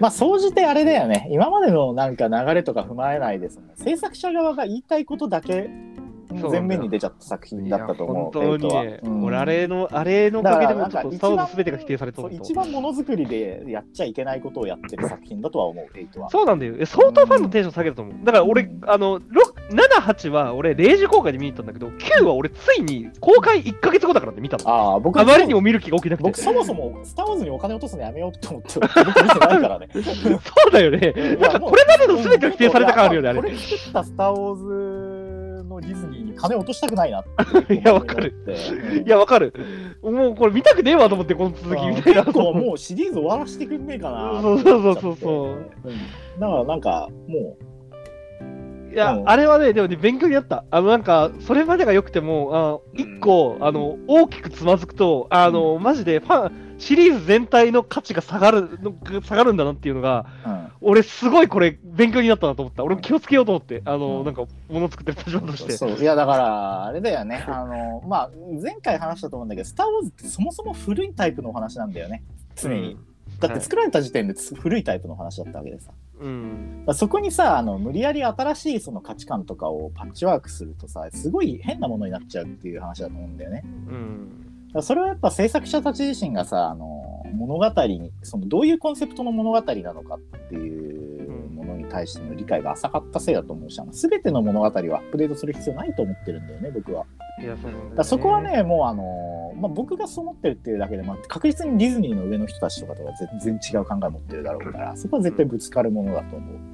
[0.00, 1.28] まあ、総じてあれだよね。
[1.30, 3.76] 今までのなんか流れとか踏まえないですもん。
[3.76, 5.70] 制作者側が言いたいことだけ
[6.40, 8.16] そう前面に出ちゃった作品だったと思う。
[8.24, 9.00] 本当にね、
[9.36, 16.30] あれの、あれのおかげでもちょっと、だからなんかスター・ウォーズ全てが否定されそう一番ものづくりでやっちゃいけないことをやってる作品だとは思う、エイトは。
[16.30, 16.74] そうなんだよ。
[16.78, 18.14] え相当ファンのテンション下げると思う。
[18.24, 19.22] だから俺、うんあの、6
[19.72, 24.68] 7、8は俺、0時公開で見に行ったんだけど、9は俺、ついに公開1ヶ月後だからって見たの。
[24.68, 26.24] ああ、僕あまりにも見る気が起きなくて。
[26.24, 29.88] 僕そもそもスター・ウォーズにお金落とすのやめようと思って僕見てないからね。
[29.94, 30.00] そ
[30.68, 31.36] うだよね。
[31.40, 33.40] なんかこれまでの全てを否定された感あるよね、あれ。
[33.40, 35.01] これ作ったスター・ウォーズ
[35.72, 37.24] のディズニーに金落としたくないなっ
[37.66, 37.74] て。
[37.74, 38.34] いやわかる。
[38.46, 39.06] うん。
[39.06, 39.54] いや、わかる。
[40.02, 42.24] もうこれ見たくねえわと思って、この続きみたいな。
[42.24, 46.40] 結構もうシリーズ終わらせてくんねえかなそうそうそうそうそううん。
[46.40, 47.56] だからなんかも
[48.92, 49.28] いや、うん。
[49.28, 50.64] あれはね、でもね、勉強になった。
[50.70, 62.84] あの、なんか、それまでが良くても、あ一個、あの、大きくつまずくと、あの、マジでファン、シリーズ全体の価値が下がるの、下がるんだなっていうのが、う、うん俺、すごいこれ、勉強になったなと思った。
[62.84, 64.24] 俺も気をつけようと思って、あの、うん。
[64.24, 65.72] なんか、もの作ってる立場として。
[65.72, 67.44] そういやだからあれだよね。
[67.46, 72.22] あのまあ前回話したと思うんだけど「スター・ウォーズ」ってそもそも古いタイプのお話なんだよね。
[72.56, 72.96] 常に、
[73.40, 75.92] だって作られた時点でつ古いタイプのお話だったわけでさ。
[76.20, 76.84] うん。
[76.86, 83.62] らそこにさあの無理やり新しいその価値観とかをパッチワークするとさすごい変なものになっちゃうっていう話だと思うんだよね。
[83.64, 84.51] うん。
[84.80, 97.04] それはやっぱ制作者たち自身がさあの物語にそのどういうコンセプトの物語なのかっていうものに対しての理解が浅かったせいだと思うしあの全ての物語をアップデートする必要ないと思ってるんだよね僕は。
[97.40, 106.71] いや、そうなんだそこは、ねもうあのまあ、僕がそう思ってるっていうだけで、まあ、確実にディズニーの上の人たちとかとは全然違う考えを持ってるだろうからそこは絶対ぶつかるものだと思う。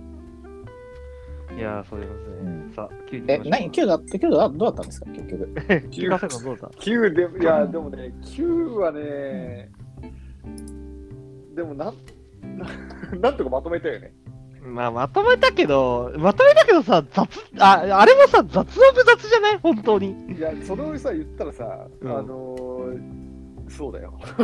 [1.59, 2.16] いや、そうですね。
[2.42, 5.07] うんさあ、9え、何 ?9 だって9だどうだったんですか？
[5.11, 5.44] 結局。
[5.90, 9.71] 聞かせたどうだ9で、いや、でもね、9はね、
[11.57, 11.94] でもなん、
[12.59, 12.66] な
[13.21, 14.12] なんとかまとめたよね。
[14.62, 17.27] まあ、まとめたけど、まとめたけどさ、雑、
[17.59, 19.59] あ、あれもさ、雑オブ雑じゃない？
[19.62, 20.35] 本当に。
[20.37, 24.18] いや、それをさ、言ったらさ、うんあのー、そうだよ。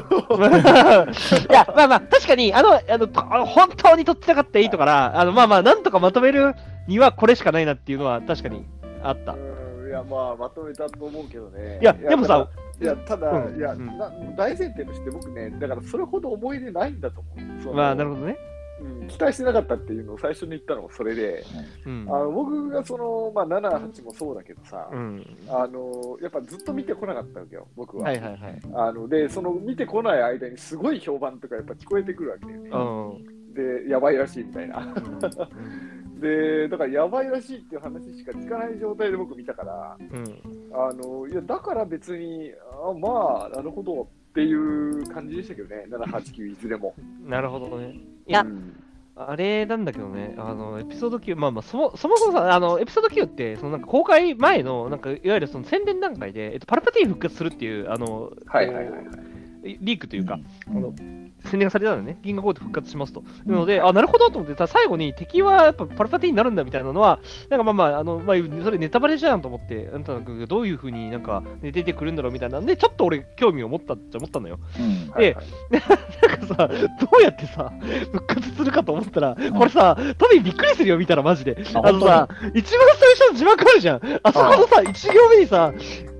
[1.50, 6.54] いや、まあまあ、確かに、あの、あの、と本当にとってなかったいいとから、あの、まあまあ、なんとかまとめる
[6.86, 8.64] にはこれしかないなっていうのは確かに
[9.02, 9.32] あった。
[9.32, 11.78] うん、いや、まあ、まとめたと思うけどね。
[11.80, 12.48] いや、でもさ、
[12.80, 17.74] いや、ただ、うんいや、うんな大前提として僕ね、だからそれほど思い出ないんだと思う。
[17.74, 18.36] まあ、なるほどね。
[18.80, 21.44] うん、期待してなかったっていうのを最初に言ったのもそれで、
[21.86, 22.06] うん。
[22.08, 25.24] あの僕がその、まあ、7、8もそうだけどさ、うん。
[25.48, 28.08] あのやっぱずっと見てこなかったわけよ、僕は。
[28.08, 28.60] はいはいはい。
[28.74, 32.70] あので、その見てこない間にすごい評判とかやっぱ聞こえてくるわけだよね。
[32.72, 33.54] うん。
[33.54, 34.92] で、やばいらしいみたいな。
[36.28, 36.68] うん。
[36.68, 40.24] で、だからやばいらしいっていう話しか聞かない状態で僕見たから、うん。
[40.72, 42.52] あのいやだから別に、
[42.86, 46.94] あまあ、なるほどっていう感じでしたけどね、7、8、9いずれも。
[47.26, 47.94] なるほどね。
[48.26, 48.80] いやうん
[49.16, 59.78] あれなんだけどね、あの、エピソード9、まあまあ、そもそもそもさ、あの、エピソード9って、そのなんか公開前の、なんか、いわゆるその宣伝段階で、えっと、パルパティ復活するっていう、あの、はいはいはいはい。
[59.80, 63.22] リークというか、うんこの宣伝がされたのね、銀河ゴールド復活しますと。
[63.46, 74.58] なので、あ、なるほどと思って、最後に敵はやっぱパルパティになるんだみたいなのは、なんかまあまあ、あのまあ、それネタバレじゃんと思って、あんたがどういうふうになんか出てくるんだろうみたいなんで、ちょっと俺、興味を持ったっちゃ思ったのよ。
[74.78, 75.36] うんで
[75.70, 76.74] なんかさ、ど
[77.18, 77.72] うやってさ、
[78.12, 81.56] 復活するかと思ったら、これさ、トビーびっくりするよ、見たらマジで。
[81.74, 84.00] ああのさ、一番最初の字幕あるじゃん。
[84.22, 85.72] あそこのさ、一行目にさ、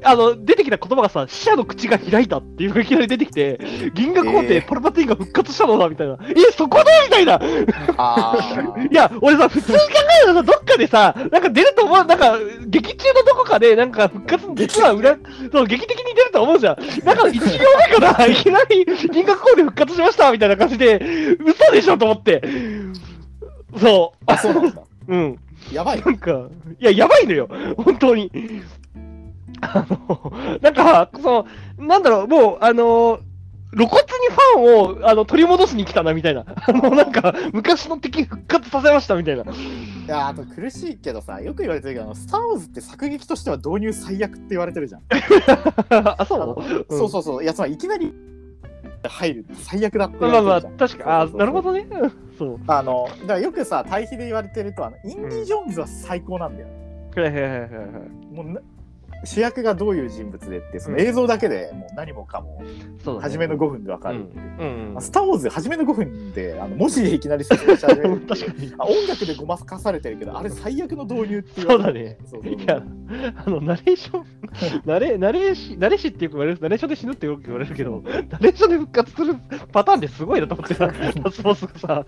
[0.05, 3.59] あの、出てきた言葉がさ、死者の口が開いたっていうのがいきなり出てきて、
[3.95, 6.19] 銀河皇帝、えーパルパティが復活したのだ、みたいな。
[6.29, 7.41] え、そこでみたいな。
[8.91, 9.85] いや、俺さ、普通に考
[10.23, 15.17] えたらさ、どっかでさ、なんか出ると思う、なんか、劇中のどこかで、なんか復活、実は裏、
[15.53, 17.05] そう、劇的に出ると思うじゃん。
[17.05, 17.49] なんか、一行
[17.91, 21.01] 目から、いきなり、銀河皇帝復活しました、みたいな感じで、
[21.45, 22.43] 嘘でしょと思って。
[23.81, 24.81] そあ、そうなんだ。
[24.81, 24.85] う。
[25.15, 25.39] うん。
[25.73, 26.03] やばい。
[26.03, 26.49] なんか、
[26.79, 28.31] いや、やばいのよ、本当に。
[29.61, 31.47] あの、なんか、そ
[31.79, 33.21] の、なんだろう、もう、あの、
[33.77, 39.43] 露骨にファンをあの取り戻しに来たなみたいな、 あのなんか昔の敵復活させましたみたいな。
[39.45, 39.47] い
[40.07, 45.03] やあと苦しいけどさ、よく言われてるけど、スター・ウォーズって作劇としては導入最悪って言われてるじゃん。
[46.19, 47.43] あ、そう、そうそうそう。
[47.43, 48.13] いや、つまりいきなり
[49.09, 51.01] 入る最悪だってまあまあ、言われてるじゃん。
[51.01, 51.87] 確か、あ、なるほどね。
[51.91, 52.61] うんそう。
[52.67, 56.69] あの、だからよくさ、対比で言われてると、あのインディ・ジョーンズは最高なんだよ。
[57.17, 58.35] はいはいはいはいはい。
[58.35, 58.61] もうな
[59.25, 61.03] 主役がどういう人物でって、そのうん。
[61.03, 62.63] 映像だけでもう何もかも、
[63.05, 63.23] そうだね。
[63.23, 64.27] 初めの5分でわかる。
[64.59, 64.97] うん。
[65.01, 72.53] スター・ウォーズ、初めの5分で、あの文字でいきなり説明し始め 音楽でごまかされてるけど、あれ最悪の導入って言われてるそうそう。
[72.53, 72.83] いや、
[73.45, 74.25] あの、ナレーション、
[74.85, 79.35] ナレ、ナレーシ、ナレーシってよく言われる、ナレーションで死ぬってよく言われるけど、ナレーションで復活する
[79.73, 82.05] パターンってすごいなと思ってさ、ラスボスがさ、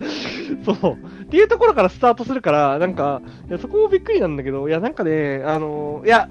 [0.63, 0.93] そう。
[1.23, 6.29] っていうところからスタートするから、なんか、いやそこもびっくりなんだけど、いや、なんかね、あの、いや、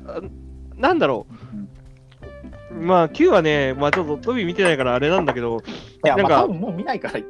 [0.76, 2.74] なんだろう。
[2.78, 5.62] まあ、Q はね、まあちょっとトビー見てないからあれなんだけど、
[6.04, 7.18] いや、なんかまあ、多分もう見ないから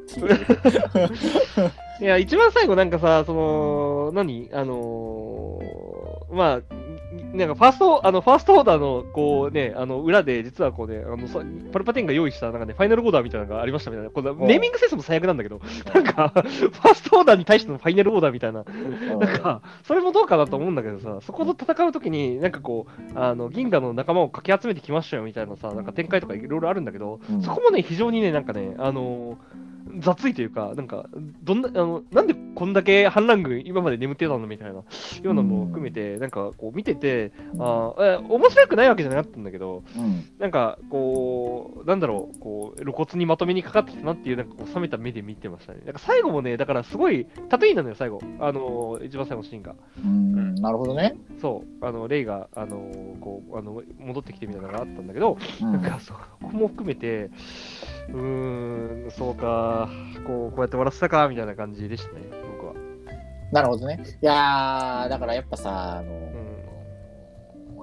[2.00, 4.50] いや、一番最後なんかさ、その、何？
[4.52, 6.61] あのーまあ、
[7.37, 11.40] なんかファースト、あの、ファーストオーダーの、こうね、あの、裏で、実はこうね、あの、さ
[11.72, 15.61] パルパテンが用意した、なんかね、ファイナルオーダーみたいなのがありましたみたいな、これネーミングセンスも最悪なんだけど、
[15.94, 18.64] なんか、ファーストオーダーに対してのファイナルオーダーみたいな、
[19.18, 27.42] なんか、それもどうかなと思うんだけどさ、そこと戦うときに、なんかこう、あの、銀河の仲間をかき集めてきましたよみたいなさ、なんか展開とかいろいろあるんだけど、うん。
[27.42, 31.07] そこもね、非常にね、なんかね、あのー雑いというか、なんか、
[31.42, 34.83] どんな、あの、なんでこんだけ反乱軍今まで眠ってたのみたいな、よ
[35.25, 45.81] うなのも含めて、なんかこう見てて、あーえ面白くないわけじゃなかったんだけど、うんなんかこう、なんだろう、こう、露骨にまとめにかかってきたなっていう、なんかこう、冷めた目で見てましたね。
[45.85, 48.20] なんか最後もね、だからすごい、タトゥインなのよ、最後。
[48.40, 49.75] あのー一番最後のシーンが。
[50.05, 51.16] うんなるほどね。
[51.40, 57.31] そう、あの、レイが、あのーこう、あの、戻ってきてみたいなのがあったんだけど、うんなんかそこも含めて、
[58.09, 59.75] うーん、そうか、
[60.26, 62.22] こうこうやって終わらせたかみたいな感じでしたね、
[62.58, 62.74] 僕は。
[63.52, 64.00] なるほどね。
[64.22, 66.12] いやー、だからやっぱさ、あの、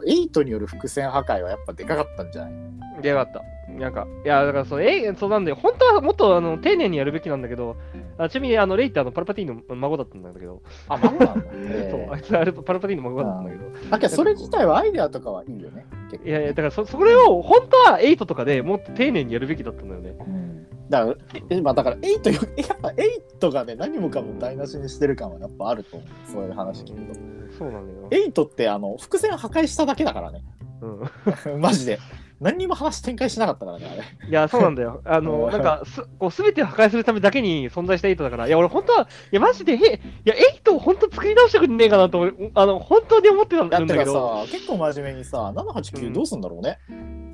[0.05, 2.53] エイトによる伏線破壊はやっぱでかかったんじゃない？
[2.53, 3.41] うん、でよかった。
[3.73, 7.77] なんか、いや、だからそう、えそうなんで、本当はもっとあの丁寧にやるべきなんだけど、
[8.17, 11.41] あちなみにあのレイってあのパルパティーンの孫だったんだけど、あ、孫なんだ。
[11.41, 15.85] そうえあいつあれパルパティーンの孫だったんだけど、ーだけどそれ自体はアイデアとかはいいよね。
[16.11, 20.13] 結構いやいや、だからそそれを本当は8とかでもっと丁寧にやるべきだったんだよね。
[20.19, 20.42] うん
[20.89, 21.15] だから、
[21.49, 26.31] えまあ、だからエイトよ、やっぱエイトがね、何もかも台無しにしてる感はやっぱあると思う。
[26.31, 27.19] そういう話聞くと。
[27.57, 28.07] そうなんだよ。
[28.11, 30.43] エイトってあの伏線破壊しただけだからね。
[30.81, 31.99] うん、 マジで。
[32.43, 34.29] 何にも話展開しなかったからね、あれ。
[34.29, 35.01] いや、そうなんだよ。
[35.05, 39.79] あの、なんか、すこう全てを破壊するためだけに存在したエイトだから、いや、俺、本当は、いや、マジで、へい
[40.25, 46.79] や、エイトを本当作り直してくんねえかなと思う、あの、本当に思ってたんだだってかけど、さ、結構真面目にさ、う789んどうすんだろうね。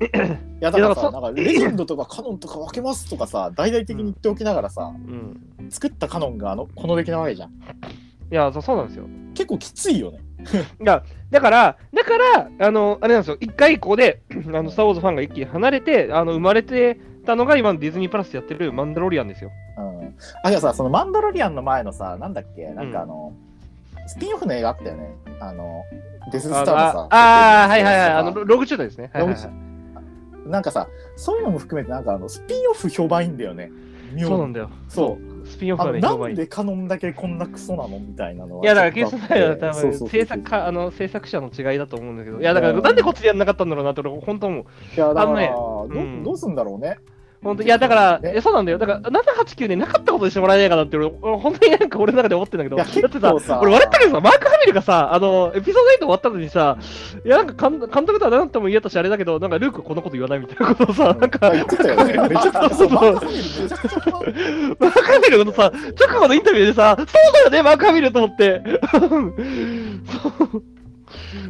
[0.00, 5.40] いや、だからさ、いやだからそなんかレジェンドとかカノンとか分けますとかさ、大々的に言っておきながらさ、うん。
[5.70, 7.50] 作ったカノンがあのこの出来なわけじゃん。
[7.50, 7.52] い
[8.30, 9.04] や、そうなんですよ。
[9.34, 10.18] 結構きついよね。
[10.80, 14.22] いや、だから、だから、あの、あれなんですよ、一回以降で、
[14.54, 19.50] あの、スター・ウォーズファンが一気に離れて、あの、生まれてたのが今のディズニープラスでやってるマンダロリアンですよ。
[19.78, 20.14] うん。
[20.42, 23.32] あ、じゃあさ、そのマンダロリアンの前のさ、なんだっけ、なんかあの、
[24.06, 25.14] スピンオフの映画あったよね。
[25.40, 25.84] あの、
[26.32, 27.08] デススターのさ。
[27.10, 29.10] ああー、はいはいはい、あの、ロログチューターですね。
[29.12, 29.60] はいはいはいログ
[30.50, 33.70] なんかさ、そういうのも含めて、なんかあの、スピンオフ評判いいんだよね。
[34.12, 34.70] 妙にそうなんだよ。
[34.88, 35.46] そう。
[35.46, 36.00] スピンオフあのがね。
[36.00, 38.64] なんでカノンだけこんなクソなのみたいなのは。
[38.64, 44.64] いや、だから、ケースちょっとあってないは多分、制作か、あの、制作者の違いだと思うんだけど、いや、だから、うんなんでこっちでやんなかったんだろうなって、俺、本当思う。
[44.96, 45.48] いや、だから、あのね
[45.94, 46.98] どうんどうすんだろうね。
[47.42, 48.76] 本当いや、だから、ねえそうなんだよ。
[48.76, 56.76] だから、789でなかったことにしてもらえないかなって、俺、俺本当になんか俺の中で思ってんだけど、だってささ、俺笑ったけどさ、マーク・ハミルがさ、あの、エピソード8終わったのにさ、
[57.24, 62.28] いや、なんか監監督とは何とも言えたし、あれだけど、なんかルークこんなこと言わないみたいなことをさ、なんか、言ってたよね。
[62.28, 63.20] めちゃくちゃ、そうそうマー
[64.92, 68.62] クハミルのさ、直後のインタビューでさ、そうだよね、マーク・ハミルと思って。
[68.92, 70.62] そう。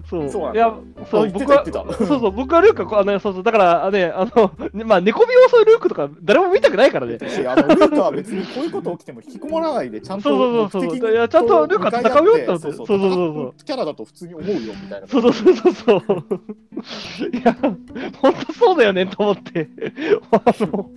[0.09, 0.23] そう。
[0.23, 0.53] なんだ。
[0.53, 0.75] いや、
[1.11, 7.19] そう、僕は、そうそう、僕はルークはあの、そうそう、だから、あね、あの、ね まあ、猫ビを襲うルークとか、誰も見たくないからね。
[7.29, 11.13] しあのルーカは別にこういうこと起きても引きこもらないでちゃんとそうそうそうそう。
[11.13, 12.87] いやちゃんとルーカ戦うよってそうそうそう。
[12.87, 15.07] そうそう戦キャラだと普通に思うよみたいな。
[15.07, 15.73] そうそうそう。
[15.73, 17.37] そうそう。
[17.37, 19.69] いや、本当そうだよねと思って。
[20.31, 20.91] あの、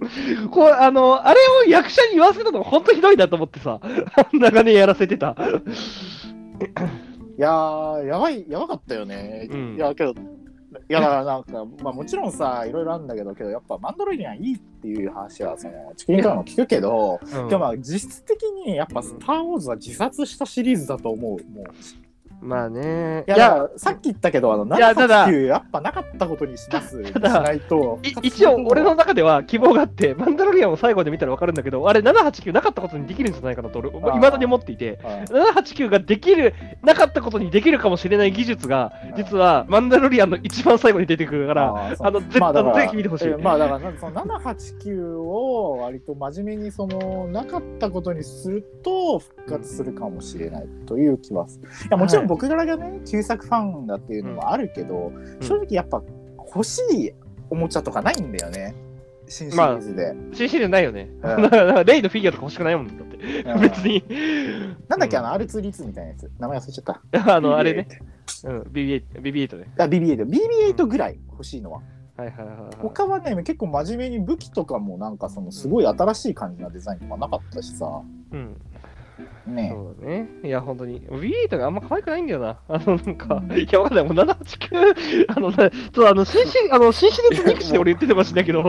[0.50, 3.80] こう、あの、あれを役者に言わせたの本当ひどいなと思ってさ、
[4.34, 5.36] 長年やらせてた。
[7.38, 9.76] いやーやばいやばかったよね、うん。
[9.76, 10.16] いやけどい
[10.88, 17.48] やだからなんか、まあ、もちろんさいろいろあるんだけどけどやっぱマンドロリアンいいっていう話はそのチキンからも聞くけど、うん。
[17.48, 21.66] でもまあ実質的にやっぱ「スター・ウォーズ」は自殺したシリーズだと思うもう
[22.44, 23.24] まあね。
[23.28, 27.04] いやだからさっき言ったけどあのいやただ789やっぱなかったことにします。
[27.04, 28.00] しないと。
[28.04, 43.30] い一応、俺の中では希望があって、マンダロリアンを最後で見たら分かるんだけど、あれ、789なかったことにできるんじゃないかなと、俺、いまだに思っていて、はい789ができる、なかったことにできるかもしれない技術が、実はマンダロリアンの一番最後に出てくるから、あの、絶対、ぜひ見てほしい。
[43.30, 51.68] えまあだからその789を割と真面目にそのなかったことにすると復活するかもしれないという気はする。
[51.68, 56.02] いやもちろんはい僕らがね旧作ファンだっていうのもあるけど、正直やっぱ
[56.36, 57.14] 欲しい
[57.52, 58.74] おもちゃとかないんだよね
[59.28, 60.16] 新シリーズで。
[60.34, 61.12] 新シリーズないよね。
[61.22, 63.18] うん だからレイのフィギュアとか欲しくないもんだって。
[63.44, 64.04] うん別に。
[64.88, 66.84] なんだっけあの、の R2D2 みたいなやつ名前忘れちゃっ
[67.22, 67.36] た。
[67.36, 67.88] あの、あれね。
[68.46, 69.68] うん、BB8、BB8 ね。
[69.78, 71.82] あ BB8 BB8 ぐらい欲しいのは。
[72.18, 72.76] はいはいはいはい。
[72.80, 78.02] 他はね結構真面目に武器とかもなんかそのすごい新しい感じなデザインとかなかったしさ。
[78.32, 78.58] うん。
[79.48, 80.28] ねそうだね。
[80.44, 81.02] いや、本当に。
[81.02, 82.58] BB8 があんま可愛くないんだよな。
[82.68, 84.06] あの、なんか、うんいや、わかんない。
[84.06, 88.64] もう789、あの、なちょっとあの、新シあの、新シリーズ憎しで俺言っててましたけど、い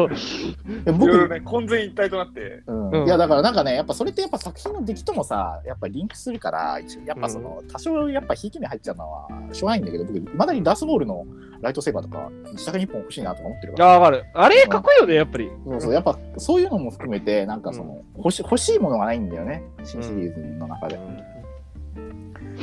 [0.87, 11.26] やい僕ろいろね、混然一体となって、うんうんいやだからなんかねやっぱそれってやっぱ作品の出来ともさやっぱリンクするから一応やっぱその、多少やっぱひいき目入っちゃうのはしょうがないんだけど僕いまだにダースボールの
[11.64, 14.24] ライトセーバーとか自宅に1本欲しいなとか思ってるからあ、わかる。
[14.35, 15.50] あれ、かっこいいよね、やっぱり。
[15.66, 20.98] そうそうやっぱそういうのも含めてなんかその、欲し欲しいものがないんだよね新シリーズの中で、っ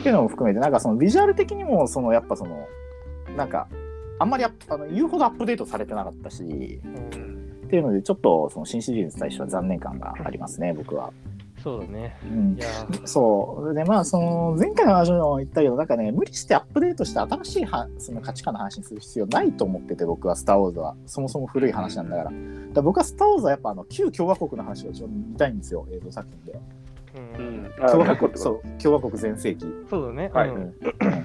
[0.03, 2.67] ていうのも含めてなんかそのビジュアル的にもそのやっぱその
[3.35, 3.67] なんか
[4.19, 11.11] あんまりあの言うほどアップデートされてなかったしっていうのでちょっとその新シリーズに対しては残念感がありますね僕は。
[11.63, 12.17] そうだね。
[12.23, 13.73] うんいやーそう。
[13.73, 20.95] で、まあ、その、前回の話も言ったけど、なんかね、無理してアップデートして新しいはその価値観の話にする必要ないと思ってて、僕はスター・ウォーズは。
[21.05, 22.25] そもそも古い話なんだから。
[22.25, 22.35] だか
[22.75, 26.59] ら僕はスター・ウォーズはやっぱ、あの、旧共和国の話を一応見たいんですよ、映像作品で。
[27.37, 29.65] うんん、共和国、そう、共和国全盛期。
[29.89, 30.31] そうだね。
[30.33, 30.73] はいうん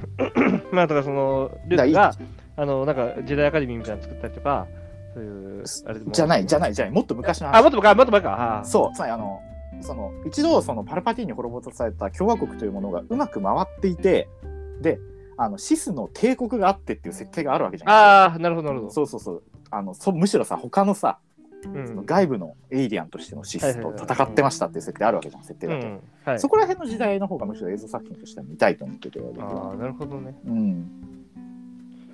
[0.72, 2.12] まあ、だからその、ルークが、
[2.57, 4.66] あの、なんか、時代アカデミーみたいなの作ったりとか、
[5.14, 7.62] そういう、あれでもじゃない、じゃない、じゃない、もっと昔のあ、話。
[7.62, 8.61] もっと前か、もっと前か。
[8.64, 9.40] そう、つまりあの、
[9.81, 14.29] その、一度、その、パルパティーンに滅ぼされた共和国というものがうまく回っていて、
[14.81, 14.99] で、
[15.37, 17.95] あの、シスの帝国があってっていう設定があるわけじゃない。
[17.95, 18.93] ああ、なるほど、なるほど。
[18.93, 19.43] そうそうそう。
[19.71, 21.19] あのそむしろさ他のさ、
[21.65, 21.87] うん。
[21.87, 26.41] その外部のエイリアンとしてのシスと戦ってましたっていう設定あるわけじゃん設定だと、うんはい。
[26.41, 26.49] そ。
[26.49, 30.35] こら辺の時代の方がむしろ映像作品としては見たいと思ってて僕あはあ、なるほどね。
[30.47, 30.91] うん。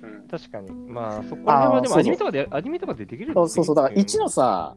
[0.01, 0.27] とうん。
[0.27, 0.71] 確かに。
[0.71, 3.75] まあ、そこら辺はでもアニメとかで、アニメとかでできるそうそうそう。
[3.75, 4.75] だから1のの、さ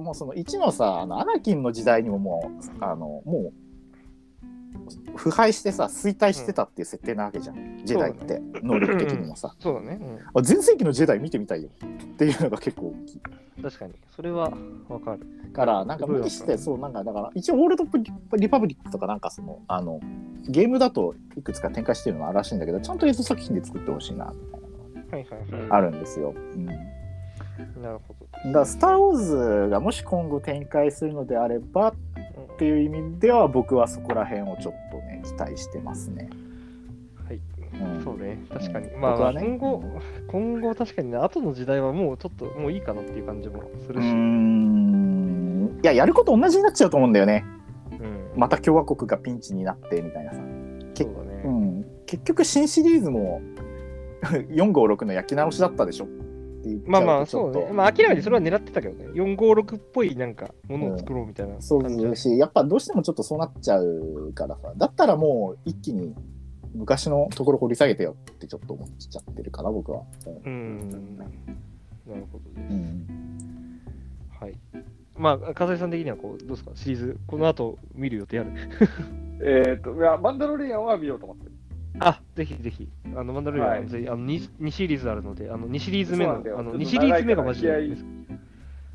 [0.00, 9.54] もうその1のさあのアナキンの時代にももうあのもう腐敗してさ衰退してたっていう設定なわけじゃん、ジェダイって、能力的にもさ。
[9.58, 10.00] そうだね。
[10.32, 11.68] あ全盛期のジェダイ見てみたいよ。
[12.14, 13.20] っていうのが結構大きい。
[13.58, 13.94] うん、確かに。
[14.14, 14.52] それは
[14.88, 15.26] わかる。
[15.52, 17.84] からなんか無理してすそうなんかだから一応オールド
[18.36, 20.00] リパブリックとかなんかそのあの
[20.48, 25.68] ゲームだといくつか展開してるのはあるらしいんだけどちゃんと映像作品で作ってほしいなみたいなのはいはいはい。
[25.68, 26.68] があるんですよ、うん、
[27.82, 28.14] なるほ
[28.52, 32.30] ら「スター・ウォーズ」がもし今後展開するのであればっど。
[32.60, 36.28] ていう意味では僕はそこら辺をちょっとね期待してますね、
[37.26, 37.40] はい。
[37.96, 38.38] うん、そうね。
[38.50, 38.88] 確かに。
[38.88, 39.82] うんまあ、ね今後、
[40.28, 44.06] 今後確かにね、後の時代はもうちょっともういいかなっていう感じもすうるし。
[45.82, 47.42] いややること同じになっちゃうと思うんだよね
[47.92, 50.38] うんまた共和国がピンチになってみたいなさ
[50.92, 51.42] けそうだね。
[51.46, 53.40] うん、結局新シリーズも
[54.22, 56.08] 456の焼き直しだったでしょ
[56.60, 57.72] って言っちゃまあまあ、とちょっとそうね。
[57.72, 59.06] まあ、明らかにそれは狙ってたけどね。
[59.14, 66.14] 456っぽいなんかものを作ろうみたいな感じそうだいうしやっぱどうしてもちょっとそうなっちゃうからさだったらもう一気に
[66.74, 70.02] 昔のところ掘り下げてよってちょっと思っちゃってるかな僕は、
[70.44, 71.18] うん。
[71.18, 72.72] なるほどです。
[72.72, 73.80] うん、
[74.40, 74.54] はい。
[75.16, 76.70] まあ、笠井さん的にはこう、どうですか？
[76.74, 78.50] シリーズ、この後見る予定ある？
[79.42, 81.49] えっと、いや、マンダロリアンは見ようと思ってる。
[81.98, 82.88] あ、ぜひぜひ。
[83.14, 87.96] あの、マンダロリアン、はいぜひあの 2, 2シリーズあるので、あの2シリーズ目の、あのちょっと2シリーズ目がマジで。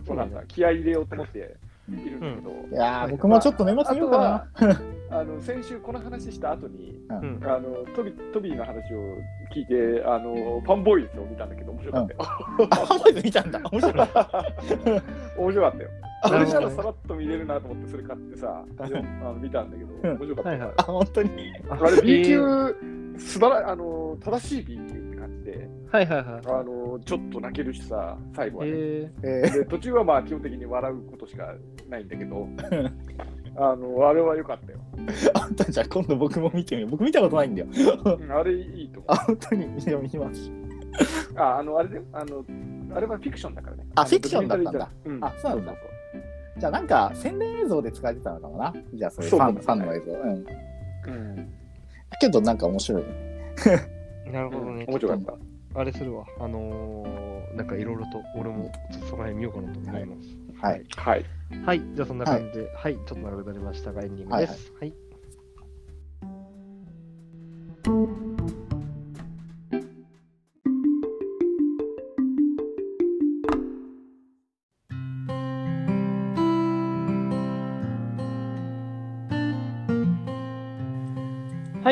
[0.08, 0.44] そうなんだ。
[0.48, 2.76] 気合い入れようと思っているんだけど。
[2.76, 4.82] いやー僕もちょっと年末見ようかな、
[5.20, 7.40] あの先週この話した後に、うん。
[7.44, 9.18] あのトビトビーの話を
[9.54, 12.20] 聞いて、あのファンボーイズを見たんだけど、面白かったよ。
[12.22, 13.60] あハマイズ見たんだ。
[13.72, 13.94] 面白い。
[15.38, 15.90] 面白かったよ。
[16.24, 20.60] あそれならさらっと見れるなと思って、それ買ってさ、あの見たんだけど、面白かったよ。
[20.60, 20.74] はいはい。
[20.78, 21.30] あ本当に。
[21.70, 22.40] あれ B 級、
[23.18, 25.05] 素晴らあの正しい B 級
[25.92, 26.26] はいはいはい。
[26.48, 28.72] あのちょっと泣けるしさ、最後はね。
[28.74, 29.54] ええー。
[29.60, 31.54] で途中はまあ基本的に笑うことしか
[31.90, 32.48] ないんだけど、
[33.58, 34.80] あのあれは良かったよ。
[35.34, 36.92] あんたじゃあ今度僕も見てみよう。
[36.92, 37.68] 僕見たことないんだよ。
[38.20, 39.68] うんあれいいと思あ本当に？
[39.68, 40.50] 見てみます。
[40.50, 41.40] う。
[41.40, 42.46] あ、あの、あれで、あの、
[42.96, 43.84] あれはフィクションだからね。
[43.84, 44.80] のあフィクションだったんだ。
[44.80, 45.72] ドキュメンタリーじゃないあそうなんだ。
[45.74, 45.96] そう
[46.58, 48.74] じゃあなんか宣伝映像で使われてたのかもな？
[48.94, 50.12] じゃあそういうファンの映像。
[50.14, 50.46] うん。
[50.46, 51.54] そううん。
[52.22, 53.04] けどなんか面白い
[54.32, 54.86] なるほどね。
[54.88, 55.80] 面白かった。
[55.80, 56.26] あれするわ。
[56.40, 58.72] あのー、なんかいろいろと俺も
[59.10, 60.46] その辺見ようかなと思います。
[60.62, 60.84] はい。
[60.96, 61.26] はい。
[61.66, 61.82] はい。
[61.94, 64.72] じゃあそんな感じで、はい、ちょっと長くなりましたが、エンディングです。
[64.80, 64.90] はい。
[64.90, 64.96] は
[68.34, 68.35] い、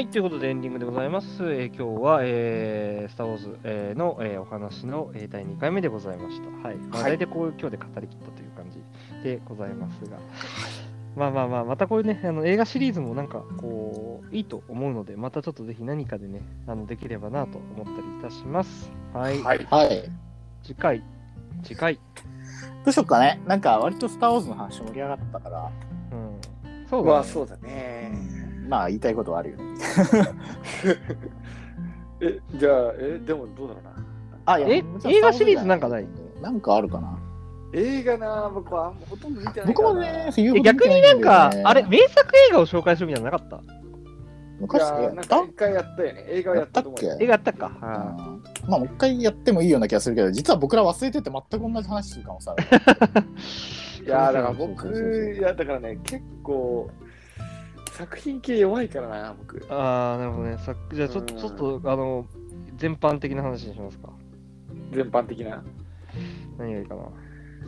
[0.07, 1.27] ということでエンディングでございます。
[1.43, 6.67] えー今日は、えースター・ウォーズ、えーの、えーお話の、えー第2回目でございました。
[6.67, 6.77] はい。
[6.77, 10.17] まあ、はい大体こう今日で語り切ったという感じでございますが、
[11.15, 18.91] まあまあまあ、またこういうね、あの映画シリーズもなんかこう、いいと思うので、またちょっとぜひ何かでね、あのできればなと思ったりいたします。
[19.13, 19.41] はい。
[19.41, 19.67] はい。
[19.69, 20.09] はい
[20.63, 21.03] 次回、
[21.63, 21.99] 次回。
[22.85, 25.71] どうしよっかねなんか割と「スター・ウォーズ」の話盛り上がったから、
[26.11, 26.87] うん。
[26.89, 27.11] そうだ、ね。
[27.13, 28.11] まあ、そうだね。
[28.73, 29.63] まあ言いたいことはあるよね。
[32.21, 33.91] え、じゃあ、え、でもどうだろうな。
[34.45, 36.07] あえもちろん映画シリーズなんかない
[36.41, 37.19] なんかあるかな。
[37.75, 43.57] 映画な、僕はほとんど見てない僕からもねえ逆になんか、あれ、名作映画を紹介するみたいなのなかった？
[43.57, 43.59] い
[44.59, 45.37] 昔やなんやった？
[45.37, 46.25] か一回やったよね。
[46.29, 47.11] 映画はやったと思うよ。
[47.11, 47.67] やったっ映画あったか。
[47.67, 52.63] うあんまあもう一回やってもいいような気がするけど実は僕ら忘れてて全く同じ話する可能性ある
[54.05, 55.33] いやーだからそうそうそう僕、そう。
[55.35, 56.89] いやだからね、結構、
[57.93, 59.63] 作品系弱いからな、僕。
[59.69, 60.57] あー、なるほどね。
[60.57, 62.25] さじゃあちょっと、うんちょっと、あの、
[62.77, 64.09] 全般的な話にしますか。
[64.91, 65.63] 全般的な。
[66.57, 67.03] 何がいいかな。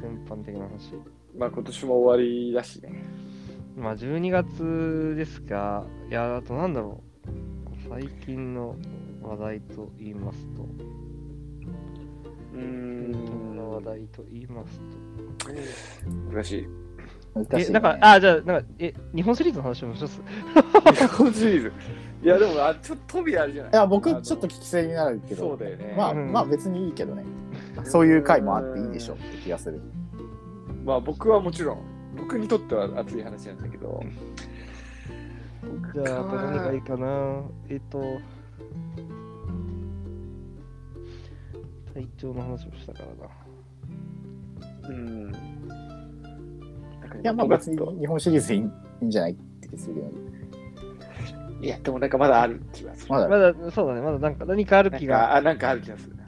[0.02, 0.96] 全般的な話。
[1.38, 2.92] まあ今年も終わりだしね。
[3.78, 7.90] まあ、12月ですが、いや、あとなんだろう。
[7.90, 8.76] 最近の
[9.22, 10.64] 話題と言いますと、
[12.54, 12.60] うー
[13.12, 14.80] 最近の話ん、題と言います
[16.34, 16.85] 難しい。
[17.36, 20.22] 難しい、ね、なんか、あ、じゃあ、なんか、え、日本シリーズの話をします？
[21.02, 21.72] 日本シリーズ。
[22.24, 25.94] いや、でも、あちょっと飛びあるじゃないいや僕ちょっと聞き捨てになるけどそうだよね。
[25.98, 27.24] まあ、うんまあ別にいいけどね
[27.84, 29.80] そういう回もあっていいでしょうって気がする
[30.84, 31.80] まあ僕はもちろん、
[32.18, 34.02] 僕にとっては熱い話なんだけど、
[35.94, 37.42] じゃあ、あと何がいいかな？
[37.70, 38.02] えっと、
[41.94, 44.90] 体調の話をしたからな。
[44.90, 45.32] うん。
[47.22, 48.62] いやまあ別に日本シリーズでいい
[49.06, 50.08] んじゃないって気がするけど
[51.62, 53.12] いや、でもなんかまだある気がする。
[53.12, 56.24] まだまだ、そうだね、まだなんか何かあるなん気がかあなんかある気がするな。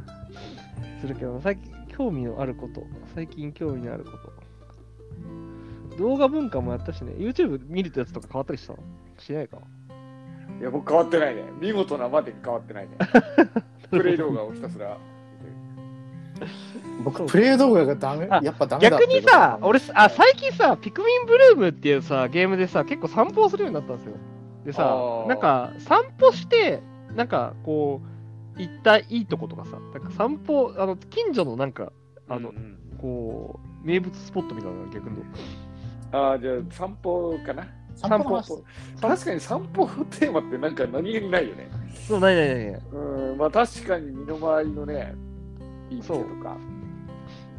[1.02, 2.82] するけど、最近興味のあること、
[3.14, 5.98] 最近興味のあること。
[5.98, 8.74] 動画文化もやったしね、YouTube 見るってやつとか変わったりした
[9.22, 9.58] しないか？
[10.60, 11.44] いや、僕変わってないね。
[11.60, 12.98] 見事なまでに変わってないね。
[13.92, 14.98] プレイ動画をひたすら
[17.04, 24.14] 僕プレイ動画がダメあやっぱダメだ逆にさ、俺さあ、最近さ、ピクミンブルームっていうさ、ゲームでさ、結構散歩をするようになったんですよ。
[24.66, 26.82] でさなんか散歩して、
[27.16, 28.02] なんかこ
[28.58, 31.92] う、行ったいいとことかさ、なんか散歩、あの、近所のなんか、
[32.28, 35.18] あのうんうんこう、名物スポットみたいな逆に。
[36.12, 37.68] ああ、じゃあ散歩かな？
[37.96, 38.42] 散歩
[39.02, 41.70] 確かに散歩のテーマってなんか何気にないよね。
[42.08, 42.82] そう、ないないないない。
[42.92, 45.16] うん、まあ確かに身の回りのね、
[45.90, 46.58] いい店とか、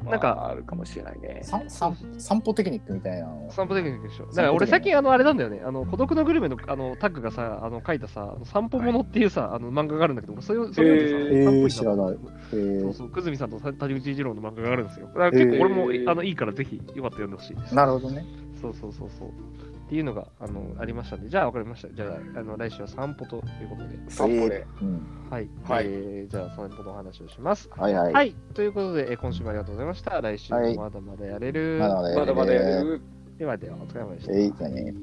[0.05, 1.41] まあなんかあるかもしれないね。
[1.43, 3.27] 散散散歩テクニックみたいな。
[3.27, 4.27] の散歩テクニックでしょ。
[4.27, 11.45] だから俺最近あのあれなんだよね、あの孤独のグルメのあのタッグがさ、あの書いたさ、あの散歩物っていうさ、あの漫画があるんだけど、俺それをそれをさ、えー。
[11.45, 12.19] 散歩知らないえ
[12.51, 15.07] そうーそう、久住さんと谷口一郎の漫画があるんですよ。
[15.09, 16.11] だから結構俺も、えー。
[16.11, 17.75] あのいいからぜひよかったら読んでほしい。
[17.75, 18.25] なるほどね。
[18.61, 19.31] そうそうそうそう。
[19.89, 21.89] っていうのがあのありましたんで、じゃあ分かりました。
[21.89, 23.99] じゃあ、あの来週は散歩ということで。
[24.11, 24.67] 散歩で。
[25.31, 25.49] はい。
[25.65, 27.71] はいえーじゃあ散歩のお話をします。
[27.75, 28.13] はいはい。
[28.13, 28.35] はい。
[28.53, 30.21] ということで、え今週もありがとうございました。
[30.21, 31.79] 来週もまだまだやれる。
[31.81, 33.01] まだまだやれるまだやれる。
[33.39, 34.33] ではでは、お疲れ様でした。
[34.35, 34.95] えいじね